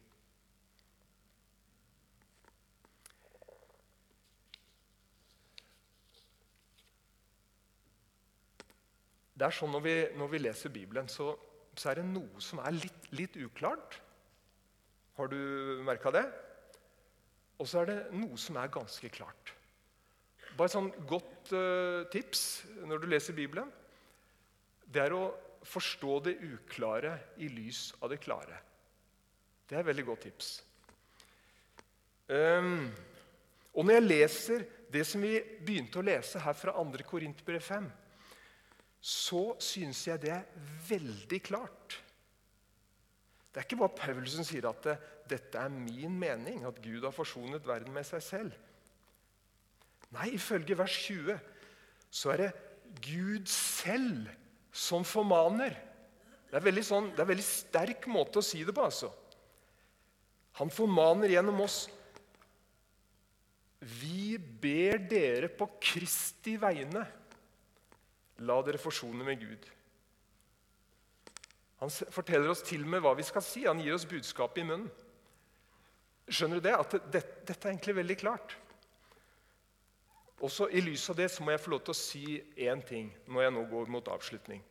Det 9.34 9.50
er 9.50 9.56
sånn 9.58 9.74
Når 9.74 9.84
vi, 9.84 9.96
når 10.16 10.30
vi 10.32 10.40
leser 10.40 10.72
Bibelen, 10.72 11.10
så, 11.12 11.34
så, 11.76 11.90
er 11.90 12.00
det 12.00 12.08
noe 12.12 12.42
som 12.44 12.62
er 12.64 12.78
litt, 12.78 13.10
litt 13.12 13.38
uklart. 13.42 13.98
Har 15.18 15.30
du 15.30 15.38
merka 15.86 16.14
det? 16.14 16.24
Og 17.60 17.68
så 17.70 17.82
er 17.82 17.90
det 17.90 17.98
noe 18.16 18.38
som 18.40 18.58
er 18.62 18.72
ganske 18.74 19.10
klart. 19.14 19.54
Bare 20.54 20.70
et 20.70 20.76
sånn 20.76 20.92
godt 21.10 21.52
uh, 21.56 22.06
tips 22.14 22.64
når 22.86 23.02
du 23.02 23.10
leser 23.10 23.36
Bibelen, 23.36 23.72
det 24.86 25.02
er 25.02 25.16
å 25.18 25.32
forstå 25.66 26.20
det 26.28 26.38
uklare 26.44 27.16
i 27.42 27.50
lys 27.50 27.88
av 28.00 28.12
det 28.14 28.20
klare. 28.22 28.60
Det 29.70 29.76
er 29.76 29.82
et 29.82 29.90
veldig 29.90 30.06
godt 30.06 30.26
tips. 30.28 30.54
Um, 32.30 32.88
og 33.74 33.86
når 33.86 33.98
jeg 33.98 34.08
leser 34.08 34.66
det 34.94 35.04
som 35.08 35.24
vi 35.26 35.38
begynte 35.66 36.00
å 36.00 36.06
lese 36.06 36.42
her 36.44 36.56
fra 36.58 36.76
2. 36.78 37.04
Korinterbrev 37.08 37.64
5, 37.64 37.88
så 39.04 39.44
synes 39.60 40.06
jeg 40.08 40.22
det 40.24 40.32
er 40.32 40.68
veldig 40.88 41.40
klart. 41.44 41.98
Det 43.54 43.62
er 43.62 43.68
ikke 43.68 43.82
bare 43.84 43.98
Paulus 43.98 44.38
som 44.38 44.46
sier 44.48 44.66
at 44.70 44.86
det, 44.86 44.94
dette 45.30 45.60
er 45.60 45.74
min 45.74 46.14
mening, 46.20 46.64
at 46.66 46.80
Gud 46.82 47.04
har 47.04 47.14
forsonet 47.14 47.68
verden 47.68 47.94
med 47.94 48.06
seg 48.08 48.24
selv. 48.26 48.54
Nei, 50.14 50.30
ifølge 50.38 50.78
vers 50.78 50.96
20 51.08 51.38
så 52.14 52.34
er 52.34 52.44
det 52.44 52.52
Gud 53.04 53.50
selv 53.50 54.30
som 54.74 55.06
formaner. 55.06 55.76
Det 56.50 56.60
er, 56.60 56.82
sånn, 56.86 57.10
det 57.14 57.22
er 57.22 57.26
en 57.26 57.32
veldig 57.34 57.46
sterk 57.46 58.06
måte 58.10 58.42
å 58.42 58.46
si 58.46 58.62
det 58.66 58.76
på. 58.76 58.86
altså. 58.86 59.10
Han 60.60 60.70
formaner 60.74 61.34
gjennom 61.34 61.62
oss. 61.66 61.88
Vi 63.80 64.38
ber 64.38 65.02
dere 65.10 65.50
på 65.52 65.68
Kristi 65.82 66.56
vegne 66.62 67.04
La 68.44 68.56
dere 68.66 68.82
forsone 68.82 69.24
med 69.24 69.40
Gud. 69.40 69.66
Han 71.84 71.92
forteller 71.92 72.50
oss 72.50 72.64
til 72.66 72.84
og 72.86 72.92
med 72.94 73.04
hva 73.04 73.14
vi 73.16 73.26
skal 73.28 73.44
si. 73.46 73.66
Han 73.68 73.82
gir 73.84 73.96
oss 73.96 74.08
budskapet 74.10 74.64
i 74.64 74.68
munnen. 74.68 74.90
Skjønner 76.28 76.60
du 76.60 76.66
det? 76.66 76.74
At 76.76 76.96
det, 77.12 77.22
dette 77.44 77.60
er 77.60 77.74
egentlig 77.74 77.96
veldig 78.00 78.18
klart. 78.20 78.56
Også 80.44 80.68
I 80.72 80.82
lys 80.84 81.06
av 81.12 81.20
det 81.20 81.30
så 81.32 81.44
må 81.44 81.54
jeg 81.54 81.62
få 81.64 81.74
lov 81.76 81.84
til 81.86 81.94
å 81.94 82.00
si 82.00 82.24
én 82.66 82.82
ting 82.84 83.12
når 83.32 83.46
jeg 83.46 83.56
nå 83.56 83.66
går 83.72 83.92
mot 83.92 84.10
avslutning. 84.12 84.64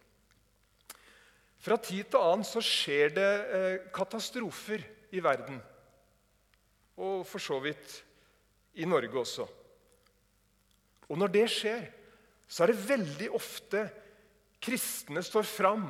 Fra 1.62 1.78
tid 1.78 2.10
til 2.10 2.24
annen 2.24 2.44
så 2.44 2.60
skjer 2.64 3.12
det 3.14 3.30
eh, 3.56 3.76
katastrofer 3.94 4.82
i 5.14 5.22
verden. 5.22 5.60
Og 7.02 7.26
for 7.26 7.42
så 7.42 7.58
vidt 7.62 7.98
i 8.78 8.86
Norge 8.88 9.18
også. 9.18 9.46
Og 11.08 11.18
når 11.18 11.32
det 11.34 11.48
skjer, 11.50 11.88
så 12.48 12.64
er 12.64 12.72
det 12.72 12.88
veldig 12.88 13.28
ofte 13.34 13.82
kristne 14.62 15.22
står 15.24 15.46
fram 15.48 15.86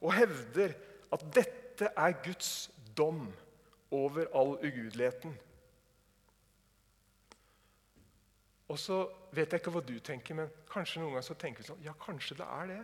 og 0.00 0.12
hevder 0.16 0.74
at 1.12 1.22
dette 1.34 1.90
er 1.96 2.18
Guds 2.24 2.70
dom 2.96 3.28
over 3.90 4.26
all 4.36 4.56
ugudeligheten. 4.58 5.36
Og 8.70 8.78
så 8.78 9.00
vet 9.34 9.50
jeg 9.50 9.60
ikke 9.60 9.72
hva 9.74 9.82
du 9.82 9.96
tenker, 9.98 10.36
men 10.38 10.50
kanskje 10.70 11.00
noen 11.00 11.16
ganger 11.16 11.26
så 11.26 11.38
tenker 11.38 11.62
vi 11.62 11.70
sånn 11.72 11.86
Ja, 11.86 11.94
kanskje 11.98 12.36
det 12.38 12.46
er 12.46 12.68
det. 12.70 12.82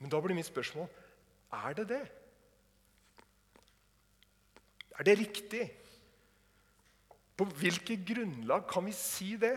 Men 0.00 0.10
da 0.10 0.20
blir 0.24 0.34
mitt 0.38 0.48
spørsmål 0.48 0.88
er 1.60 1.76
det 1.78 1.86
det? 1.90 2.02
Er 5.00 5.06
det 5.08 5.16
riktig? 5.16 5.64
På 7.40 7.46
hvilket 7.48 8.02
grunnlag 8.04 8.66
kan 8.68 8.84
vi 8.84 8.92
si 8.92 9.32
det? 9.40 9.56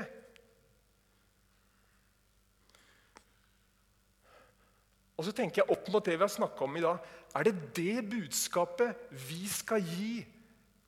Og 5.19 5.27
så 5.27 5.34
tenker 5.36 5.62
jeg 5.62 5.75
opp 5.75 5.89
mot 5.91 6.06
det 6.06 6.15
vi 6.15 6.23
har 6.23 6.32
snakka 6.32 6.63
om 6.63 6.77
i 6.79 6.84
dag. 6.86 7.03
Er 7.36 7.49
det 7.49 7.56
det 7.75 8.06
budskapet 8.08 9.12
vi 9.27 9.43
skal 9.51 9.84
gi 9.84 10.23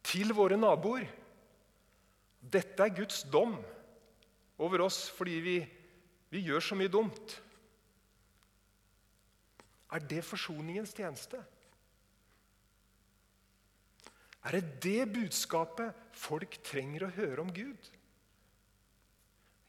til 0.08 0.32
våre 0.38 0.56
naboer? 0.60 1.04
Dette 2.40 2.86
er 2.86 2.96
Guds 2.96 3.26
dom 3.28 3.58
over 4.62 4.86
oss 4.86 5.10
fordi 5.12 5.36
vi, 5.44 5.58
vi 6.32 6.46
gjør 6.48 6.64
så 6.64 6.80
mye 6.80 6.92
dumt. 6.92 7.36
Er 9.92 10.00
det 10.00 10.24
forsoningens 10.24 10.96
tjeneste? 10.96 11.44
Er 14.46 14.60
det 14.60 14.66
det 14.84 15.10
budskapet 15.14 15.94
folk 16.16 16.60
trenger 16.66 17.08
å 17.08 17.14
høre 17.16 17.42
om 17.42 17.52
Gud? 17.54 17.92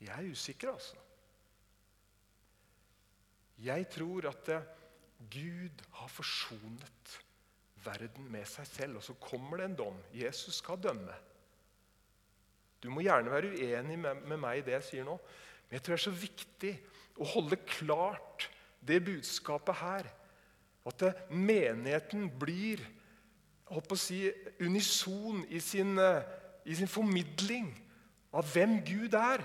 Jeg 0.04 0.12
er 0.12 0.32
usikker, 0.32 0.74
altså. 0.74 0.98
Jeg 3.64 3.86
tror 3.88 4.28
at 4.28 4.50
eh, 4.52 4.66
Gud 5.32 5.80
har 5.96 6.10
forsonet 6.12 7.14
verden 7.86 8.26
med 8.32 8.44
seg 8.48 8.68
selv. 8.68 8.98
Og 9.00 9.06
så 9.06 9.16
kommer 9.20 9.60
det 9.60 9.70
en 9.70 9.78
dom. 9.78 10.02
Jesus 10.14 10.60
skal 10.60 10.80
dømme. 10.82 11.14
Du 12.82 12.90
må 12.92 13.02
gjerne 13.06 13.32
være 13.32 13.54
uenig 13.56 13.96
med, 13.98 14.36
meg 14.36 14.60
i 14.60 14.66
det 14.66 14.76
jeg 14.76 14.88
sier 14.90 15.06
nå, 15.08 15.16
men 15.16 15.78
jeg 15.78 15.82
tror 15.82 15.96
det 15.96 16.02
er 16.02 16.04
så 16.04 16.18
viktig 16.20 16.72
å 17.16 17.28
holde 17.32 17.58
klart 17.64 18.50
det 18.86 19.00
budskapet 19.06 19.80
her. 19.80 20.10
At 20.86 21.02
eh, 21.08 21.24
menigheten 21.32 22.28
blir 22.38 22.84
holdt 23.66 23.88
på 23.90 23.96
å 23.96 24.00
si, 24.00 24.20
unison 24.62 25.42
i 25.50 25.60
sin, 25.60 25.98
eh, 25.98 26.22
i 26.66 26.74
sin 26.74 26.90
formidling 26.90 27.70
av 28.32 28.46
hvem 28.52 28.78
Gud 28.86 29.14
er. 29.14 29.42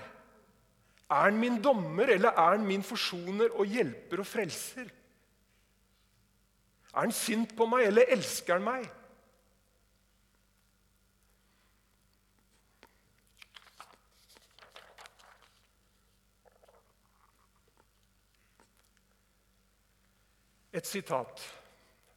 Er 1.10 1.28
han 1.28 1.38
min 1.38 1.62
dommer, 1.62 2.08
eller 2.14 2.30
er 2.30 2.56
han 2.56 2.66
min 2.66 2.82
forsoner 2.82 3.52
og 3.52 3.66
hjelper 3.66 4.22
og 4.22 4.26
frelser? 4.26 4.88
Er 6.94 7.00
han 7.00 7.12
sint 7.12 7.56
på 7.56 7.66
meg, 7.66 7.86
eller 7.86 8.12
elsker 8.14 8.58
han 8.58 8.64
meg? 8.64 8.90
Et 20.72 20.86
sitat 20.88 21.42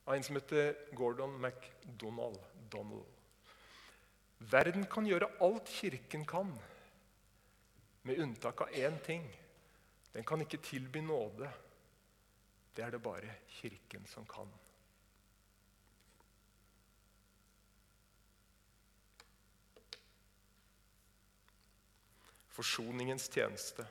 av 0.06 0.16
en 0.16 0.24
som 0.24 0.36
heter 0.36 0.76
Gordon 0.94 1.42
MacDonald. 1.42 2.40
Donald. 2.70 3.06
Verden 4.38 4.86
kan 4.92 5.08
gjøre 5.08 5.30
alt 5.42 5.70
Kirken 5.72 6.26
kan, 6.28 6.52
med 8.06 8.20
unntak 8.22 8.62
av 8.62 8.74
én 8.74 8.98
ting. 9.06 9.26
Den 10.14 10.26
kan 10.28 10.42
ikke 10.42 10.62
tilby 10.64 11.02
nåde. 11.02 11.50
Det 12.76 12.84
er 12.84 12.92
det 12.94 13.02
bare 13.04 13.38
Kirken 13.58 14.06
som 14.12 14.28
kan. 14.30 14.52
Forsoningens 22.56 23.30
tjeneste. 23.32 23.88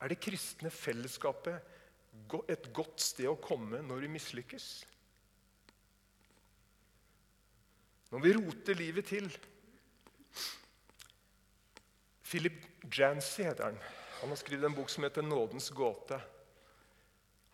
Er 0.00 0.12
det 0.12 0.20
kristne 0.22 0.70
fellesskapet 0.70 1.73
et 2.50 2.68
godt 2.74 3.02
sted 3.02 3.28
å 3.30 3.38
komme 3.40 3.82
når 3.84 4.04
vi 4.04 4.12
mislykkes? 4.14 4.68
Når 8.14 8.22
vi 8.22 8.32
roter 8.36 8.78
livet 8.78 9.08
til? 9.10 9.28
Philip 12.24 12.86
Jancy 12.90 13.44
heter 13.46 13.68
han. 13.68 13.78
Han 14.20 14.32
har 14.32 14.38
skrevet 14.40 14.68
en 14.68 14.76
bok 14.76 14.90
som 14.90 15.04
heter 15.04 15.22
'Nådens 15.22 15.70
gåte'. 15.70 16.20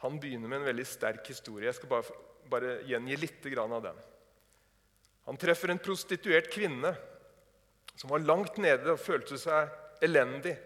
Han 0.00 0.20
begynner 0.20 0.48
med 0.48 0.58
en 0.58 0.68
veldig 0.70 0.86
sterk 0.86 1.26
historie. 1.28 1.66
Jeg 1.66 1.74
skal 1.74 1.88
bare, 1.88 2.04
bare 2.48 2.82
gjengi 2.88 3.16
litt 3.16 3.46
av 3.58 3.82
den. 3.82 3.96
Han 5.26 5.36
treffer 5.36 5.70
en 5.70 5.78
prostituert 5.78 6.50
kvinne 6.52 6.96
som 7.94 8.10
var 8.10 8.24
langt 8.24 8.56
nede 8.56 8.92
og 8.92 9.00
følte 9.00 9.38
seg 9.38 9.68
elendig. 10.02 10.56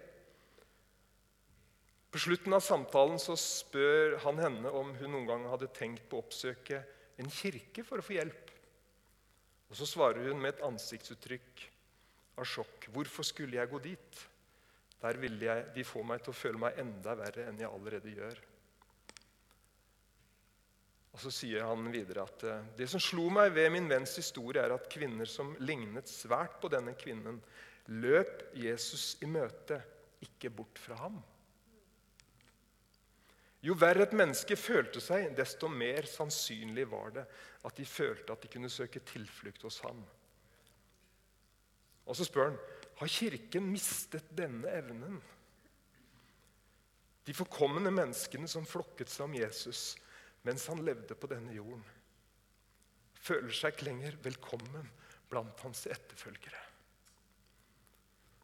På 2.15 2.21
slutten 2.23 2.55
av 2.55 2.61
samtalen 2.63 3.17
så 3.19 3.35
spør 3.35 4.21
han 4.23 4.37
henne 4.39 4.71
om 4.71 4.93
hun 5.01 5.11
noen 5.11 5.25
gang 5.27 5.49
hadde 5.51 5.67
tenkt 5.75 6.05
på 6.07 6.21
å 6.21 6.23
oppsøke 6.23 6.79
en 7.19 7.27
kirke 7.27 7.83
for 7.83 7.99
å 7.99 8.05
få 8.07 8.15
hjelp. 8.15 8.53
Og 9.67 9.75
Så 9.75 9.89
svarer 9.91 10.29
hun 10.29 10.39
med 10.39 10.53
et 10.53 10.63
ansiktsuttrykk 10.63 11.65
av 12.39 12.47
sjokk. 12.47 12.87
'Hvorfor 12.87 13.27
skulle 13.27 13.59
jeg 13.59 13.73
gå 13.73 13.83
dit?' 13.83 14.23
Der 15.03 15.19
ville 15.19 15.43
jeg, 15.43 15.67
de 15.75 15.85
få 15.85 16.05
meg 16.07 16.23
til 16.23 16.31
å 16.31 16.39
føle 16.39 16.63
meg 16.63 16.79
enda 16.79 17.19
verre 17.19 17.49
enn 17.49 17.59
jeg 17.59 17.73
allerede 17.73 18.15
gjør. 18.15 18.39
Og 21.15 21.19
Så 21.19 21.35
sier 21.35 21.67
han 21.67 21.91
videre 21.91 22.23
at 22.23 22.45
eh, 22.45 22.65
det 22.79 22.91
som 22.95 23.03
slo 23.03 23.27
meg 23.27 23.51
ved 23.59 23.73
min 23.73 23.91
venns 23.91 24.15
historie, 24.15 24.63
er 24.63 24.71
at 24.71 24.87
kvinner 24.87 25.27
som 25.27 25.57
lignet 25.59 26.07
svært 26.07 26.61
på 26.63 26.71
denne 26.71 26.95
kvinnen, 26.95 27.43
løp 27.91 28.55
Jesus 28.55 29.17
i 29.21 29.27
møte, 29.27 29.83
ikke 30.23 30.55
bort 30.55 30.79
fra 30.79 30.95
ham. 30.95 31.25
Jo 33.65 33.73
verre 33.81 34.05
et 34.05 34.13
menneske 34.17 34.59
følte 34.61 35.01
seg, 35.01 35.31
desto 35.39 35.71
mer 35.73 36.05
sannsynlig 36.11 36.85
var 36.91 37.15
det 37.17 37.25
at 37.65 37.79
de 37.79 37.87
følte 37.89 38.35
at 38.35 38.43
de 38.45 38.51
kunne 38.53 38.69
søke 38.73 39.01
tilflukt 39.09 39.65
hos 39.65 39.79
ham. 39.87 40.03
Og 42.05 42.17
så 42.19 42.27
spør 42.29 42.51
han 42.51 42.59
har 43.01 43.11
Kirken 43.11 43.71
mistet 43.73 44.29
denne 44.37 44.71
evnen. 44.71 45.17
De 47.25 47.35
forkomne 47.35 47.91
menneskene 47.91 48.47
som 48.51 48.69
flokket 48.69 49.11
seg 49.11 49.27
om 49.27 49.39
Jesus 49.39 49.95
mens 50.45 50.67
han 50.69 50.83
levde 50.85 51.17
på 51.17 51.29
denne 51.31 51.55
jorden, 51.57 51.85
føler 53.17 53.55
seg 53.57 53.73
ikke 53.73 53.87
lenger 53.89 54.19
velkommen 54.27 54.91
blant 55.31 55.63
hans 55.65 55.87
etterfølgere. 55.89 56.61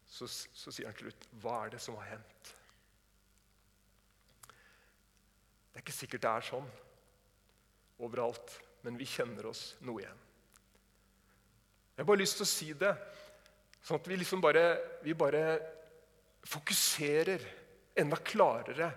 Så, 0.09 0.25
så 0.27 0.73
sier 0.73 0.89
han 0.89 0.97
til 0.97 1.11
slutt, 1.11 1.29
'Hva 1.43 1.59
er 1.67 1.75
det 1.77 1.83
som 1.85 1.99
har 2.01 2.17
hendt?' 2.17 2.55
Det 5.71 5.79
er 5.79 5.85
ikke 5.85 5.95
sikkert 5.95 6.25
det 6.27 6.31
er 6.31 6.47
sånn 6.51 6.71
overalt, 8.01 8.57
men 8.83 8.97
vi 8.99 9.09
kjenner 9.09 9.51
oss 9.51 9.75
noe 9.87 10.03
igjen. 10.03 10.23
Jeg 11.95 12.03
har 12.03 12.09
bare 12.09 12.23
lyst 12.23 12.39
til 12.41 12.47
å 12.47 12.55
si 12.55 12.71
det 12.81 12.95
Sånn 13.81 13.97
at 13.97 14.09
vi 14.11 14.19
liksom 14.21 14.43
bare, 14.45 14.65
vi 15.01 15.15
bare 15.17 15.45
fokuserer 16.45 17.45
enda 17.97 18.19
klarere 18.21 18.91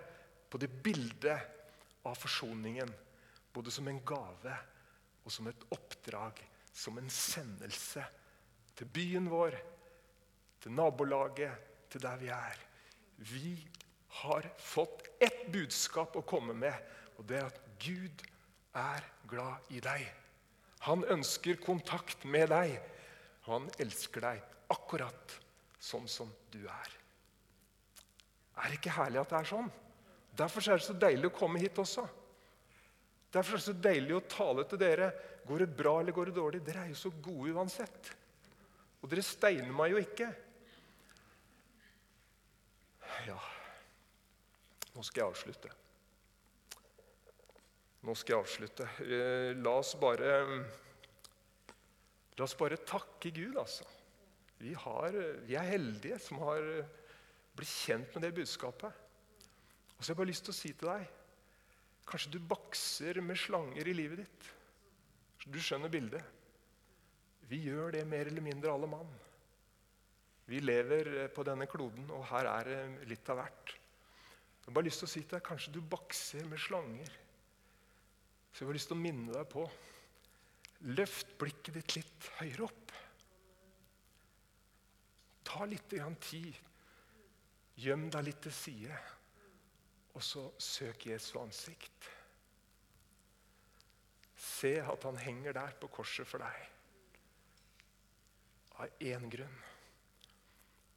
på 0.51 0.59
det 0.59 0.67
bildet 0.67 2.03
av 2.03 2.17
forsoningen. 2.19 2.91
Både 3.53 3.71
som 3.71 3.87
en 3.87 4.01
gave 4.03 4.57
og 5.23 5.31
som 5.31 5.47
et 5.47 5.65
oppdrag, 5.71 6.41
som 6.73 6.97
en 6.99 7.07
sendelse 7.07 8.03
til 8.75 8.89
byen 8.91 9.29
vår, 9.31 9.55
til 10.63 10.75
nabolaget, 10.75 11.87
til 11.87 12.03
der 12.03 12.19
vi 12.19 12.31
er. 12.33 12.59
Vi 13.29 13.53
har 14.13 14.45
fått 14.57 15.07
ett 15.19 15.47
budskap 15.51 16.15
å 16.15 16.21
komme 16.21 16.53
med, 16.53 16.75
og 17.17 17.25
det 17.25 17.39
er 17.39 17.47
at 17.49 17.61
Gud 17.81 18.21
er 18.77 19.05
glad 19.29 19.73
i 19.73 19.81
deg. 19.83 20.03
Han 20.85 21.05
ønsker 21.09 21.61
kontakt 21.63 22.25
med 22.27 22.51
deg. 22.51 22.75
Han 23.47 23.69
elsker 23.81 24.23
deg 24.23 24.43
akkurat 24.73 25.37
sånn 25.83 26.05
som 26.11 26.29
du 26.53 26.61
er. 26.61 26.91
Er 28.61 28.69
det 28.69 28.77
ikke 28.77 28.93
herlig 28.99 29.21
at 29.23 29.33
det 29.33 29.39
er 29.39 29.49
sånn? 29.49 29.71
Derfor 30.37 30.67
er 30.67 30.79
det 30.79 30.85
så 30.85 30.97
deilig 30.97 31.29
å 31.29 31.37
komme 31.37 31.61
hit 31.61 31.79
også. 31.81 32.03
Derfor 33.33 33.55
er 33.55 33.63
det 33.63 33.65
så 33.65 33.77
deilig 33.87 34.17
å 34.17 34.25
tale 34.29 34.67
til 34.69 34.81
dere. 34.81 35.09
Går 35.47 35.65
det 35.65 35.77
bra 35.79 35.95
eller 35.99 36.15
går 36.15 36.29
det 36.29 36.37
dårlig? 36.37 36.61
Dere 36.67 36.85
er 36.85 36.93
jo 36.93 36.99
så 37.01 37.11
gode 37.23 37.55
uansett. 37.57 38.13
Og 39.01 39.09
dere 39.09 39.25
steiner 39.25 39.73
meg 39.73 39.95
jo 39.95 40.03
ikke. 40.03 40.29
Ja 43.25 43.41
Nå 44.93 45.03
skal 45.05 45.23
jeg 45.23 45.31
avslutte. 45.31 45.71
Nå 48.03 48.15
skal 48.19 48.35
jeg 48.35 48.43
avslutte. 48.43 48.87
Eh, 49.01 49.51
la 49.57 49.77
oss 49.79 49.93
bare 49.99 50.33
La 52.33 52.47
oss 52.47 52.55
bare 52.57 52.79
takke 52.81 53.29
Gud, 53.29 53.57
altså. 53.61 53.85
Vi, 54.57 54.71
har, 54.73 55.15
vi, 55.45 55.53
er 55.53 55.67
heldige 55.67 56.17
som 56.23 56.39
har 56.41 56.63
blitt 57.53 57.69
kjent 57.69 58.15
med 58.15 58.25
det 58.25 58.31
budskapet. 58.39 58.89
Og 59.93 59.99
så 59.99 60.07
har 60.07 60.15
jeg 60.15 60.21
bare 60.21 60.31
lyst 60.31 60.47
til 60.47 60.53
å 60.53 60.57
si 60.57 60.71
til 60.73 60.89
deg 60.89 61.11
Kanskje 62.03 62.33
du 62.33 62.39
bakser 62.43 63.21
med 63.23 63.39
slanger 63.39 63.87
i 63.87 63.93
livet 63.95 64.23
ditt. 64.23 64.47
Du 65.47 65.59
skjønner 65.61 65.91
bildet. 65.91 66.25
Vi 67.47 67.61
gjør 67.67 67.93
det 67.95 68.01
mer 68.09 68.27
eller 68.27 68.43
mindre 68.43 68.73
alle 68.73 68.89
mann. 68.91 69.13
Vi 70.51 70.59
lever 70.59 71.29
på 71.31 71.45
denne 71.47 71.67
kloden, 71.71 72.09
og 72.11 72.25
her 72.27 72.49
er 72.51 72.67
det 72.67 73.07
litt 73.07 73.31
av 73.31 73.39
hvert. 73.39 73.75
Jeg 74.63 74.71
har 74.71 74.75
bare 74.77 74.87
lyst 74.87 75.03
til 75.03 75.09
å 75.09 75.11
si 75.11 75.21
til 75.25 75.35
deg, 75.35 75.43
Kanskje 75.43 75.73
du 75.75 75.81
bakser 75.83 76.45
med 76.47 76.61
slanger. 76.63 77.09
Så 78.53 78.63
jeg 78.63 78.69
har 78.69 78.77
lyst 78.77 78.87
til 78.91 78.95
å 78.95 79.03
minne 79.03 79.33
deg 79.35 79.49
på 79.51 79.65
Løft 80.83 81.37
blikket 81.39 81.77
ditt 81.77 81.93
litt 81.95 82.25
høyere 82.41 82.65
opp. 82.65 82.91
Ta 85.47 85.67
litt 85.69 85.87
tid. 85.87 86.57
Gjem 87.79 88.09
deg 88.11 88.25
litt 88.27 88.41
til 88.43 88.53
side, 88.53 88.97
og 90.13 90.21
så 90.21 90.43
søk 90.61 91.07
Jesu 91.07 91.37
ansikt. 91.39 92.09
Se 94.35 94.75
at 94.83 95.07
han 95.07 95.17
henger 95.17 95.55
der 95.55 95.79
på 95.79 95.89
korset 95.95 96.27
for 96.27 96.43
deg. 96.43 96.67
Av 98.83 99.07
én 99.07 99.25
grunn. 99.31 99.57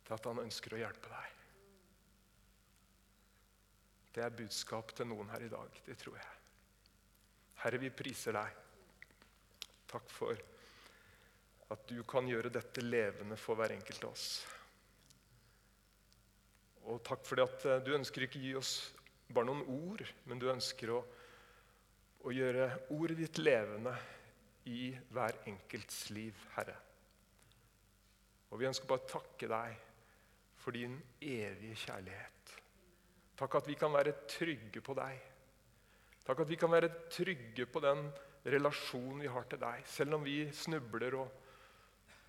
Til 0.03 0.19
at 0.19 0.29
han 0.29 0.43
ønsker 0.43 0.75
å 0.75 0.83
hjelpe 0.83 1.15
deg. 1.15 1.36
Det 4.17 4.25
er 4.25 4.33
budskap 4.33 4.95
til 4.97 5.11
noen 5.11 5.29
her 5.29 5.43
i 5.45 5.51
dag. 5.53 5.81
Det 5.85 5.93
tror 6.01 6.15
jeg. 6.17 6.29
Herre, 7.61 7.81
vi 7.83 7.91
priser 7.93 8.33
deg. 8.33 8.63
Takk 9.93 10.09
for 10.09 10.41
at 11.75 11.83
du 11.91 11.99
kan 12.09 12.25
gjøre 12.31 12.49
dette 12.55 12.81
levende 12.81 13.37
for 13.37 13.61
hver 13.61 13.75
enkelt 13.75 14.07
av 14.09 14.15
oss. 14.15 14.31
Og 16.89 17.03
takk 17.05 17.29
for 17.29 17.37
det 17.37 17.45
at 17.45 17.69
eh, 17.69 17.83
du 17.85 17.93
ønsker 17.99 18.25
ikke 18.25 18.41
å 18.41 18.47
gi 18.47 18.55
oss 18.57 18.75
bare 19.29 19.51
noen 19.51 19.67
ord, 19.75 20.05
men 20.25 20.41
du 20.41 20.49
ønsker 20.49 20.95
å, 20.95 21.01
å 22.25 22.33
gjøre 22.33 22.71
ordet 22.97 23.19
ditt 23.21 23.41
levende 23.43 23.93
i 24.71 24.95
hver 25.13 25.43
enkelts 25.51 26.07
liv, 26.15 26.39
Herre. 26.55 26.79
Og 28.49 28.63
vi 28.63 28.71
ønsker 28.71 28.89
bare 28.89 29.05
å 29.05 29.13
takke 29.19 29.51
deg 29.51 29.77
for 30.63 30.73
din 30.73 30.97
evige 31.21 31.77
kjærlighet. 31.85 32.57
Takk 33.37 33.59
at 33.61 33.69
vi 33.69 33.77
kan 33.79 33.93
være 33.93 34.15
trygge 34.31 34.81
på 34.85 34.95
deg. 34.97 35.19
Takk 36.27 36.43
at 36.43 36.51
vi 36.51 36.59
kan 36.59 36.73
være 36.73 36.93
trygge 37.13 37.67
på 37.71 37.83
den 37.85 38.07
relasjonen 38.47 39.21
vi 39.25 39.33
har 39.33 39.45
til 39.51 39.61
deg. 39.61 39.85
Selv 39.87 40.17
om 40.19 40.25
vi 40.25 40.41
snubler 40.55 41.19
og 41.21 41.43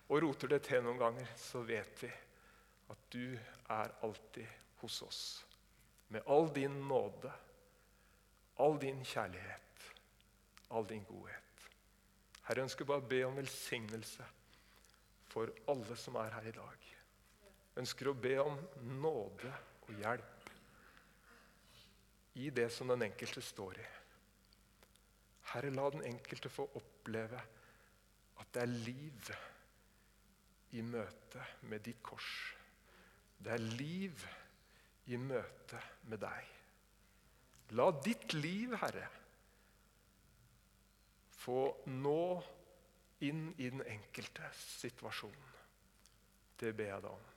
og 0.07 0.21
roter 0.23 0.53
det 0.53 0.61
til 0.67 0.83
noen 0.83 0.99
ganger, 0.99 1.27
så 1.35 1.61
vet 1.67 2.03
vi 2.03 2.11
at 2.93 3.09
du 3.11 3.35
er 3.75 3.91
alltid 4.05 4.47
hos 4.81 5.01
oss. 5.03 5.21
Med 6.07 6.23
all 6.31 6.47
din 6.55 6.77
nåde, 6.87 7.31
all 8.63 8.79
din 8.79 9.03
kjærlighet, 9.05 9.83
all 10.71 10.87
din 10.87 11.03
godhet. 11.09 11.43
Herre 12.47 12.63
ønsker 12.63 12.87
bare 12.87 13.03
å 13.03 13.09
be 13.09 13.19
om 13.27 13.35
velsignelse 13.35 14.23
for 15.27 15.51
alle 15.67 15.97
som 15.99 16.15
er 16.21 16.31
her 16.37 16.47
i 16.47 16.55
dag. 16.55 16.85
Ønsker 17.77 18.07
å 18.07 18.15
be 18.15 18.37
om 18.39 18.55
nåde 19.03 19.51
og 19.83 19.91
hjelp 19.99 20.36
i 22.37 22.49
det 22.53 22.69
som 22.73 22.91
den 22.91 23.05
enkelte 23.07 23.41
står 23.41 23.79
i. 23.81 23.85
Herre, 25.53 25.71
la 25.73 25.87
den 25.93 26.03
enkelte 26.05 26.51
få 26.51 26.67
oppleve 26.77 27.39
at 28.37 28.51
det 28.53 28.63
er 28.63 28.73
liv 28.85 29.31
i 30.77 30.83
møte 30.85 31.45
med 31.71 31.85
ditt 31.87 32.01
kors. 32.05 32.31
Det 33.37 33.53
er 33.53 33.63
liv 33.79 34.25
i 35.07 35.17
møte 35.17 35.79
med 36.11 36.21
deg. 36.21 36.53
La 37.79 37.89
ditt 38.03 38.35
liv, 38.37 38.75
Herre, 38.79 39.07
få 41.37 41.61
nå 41.89 42.21
inn 43.27 43.47
i 43.57 43.69
den 43.71 43.83
enkelte 43.87 44.51
situasjonen. 44.57 45.55
Det 46.57 46.73
ber 46.75 46.91
jeg 46.91 47.03
deg 47.05 47.13
om. 47.13 47.33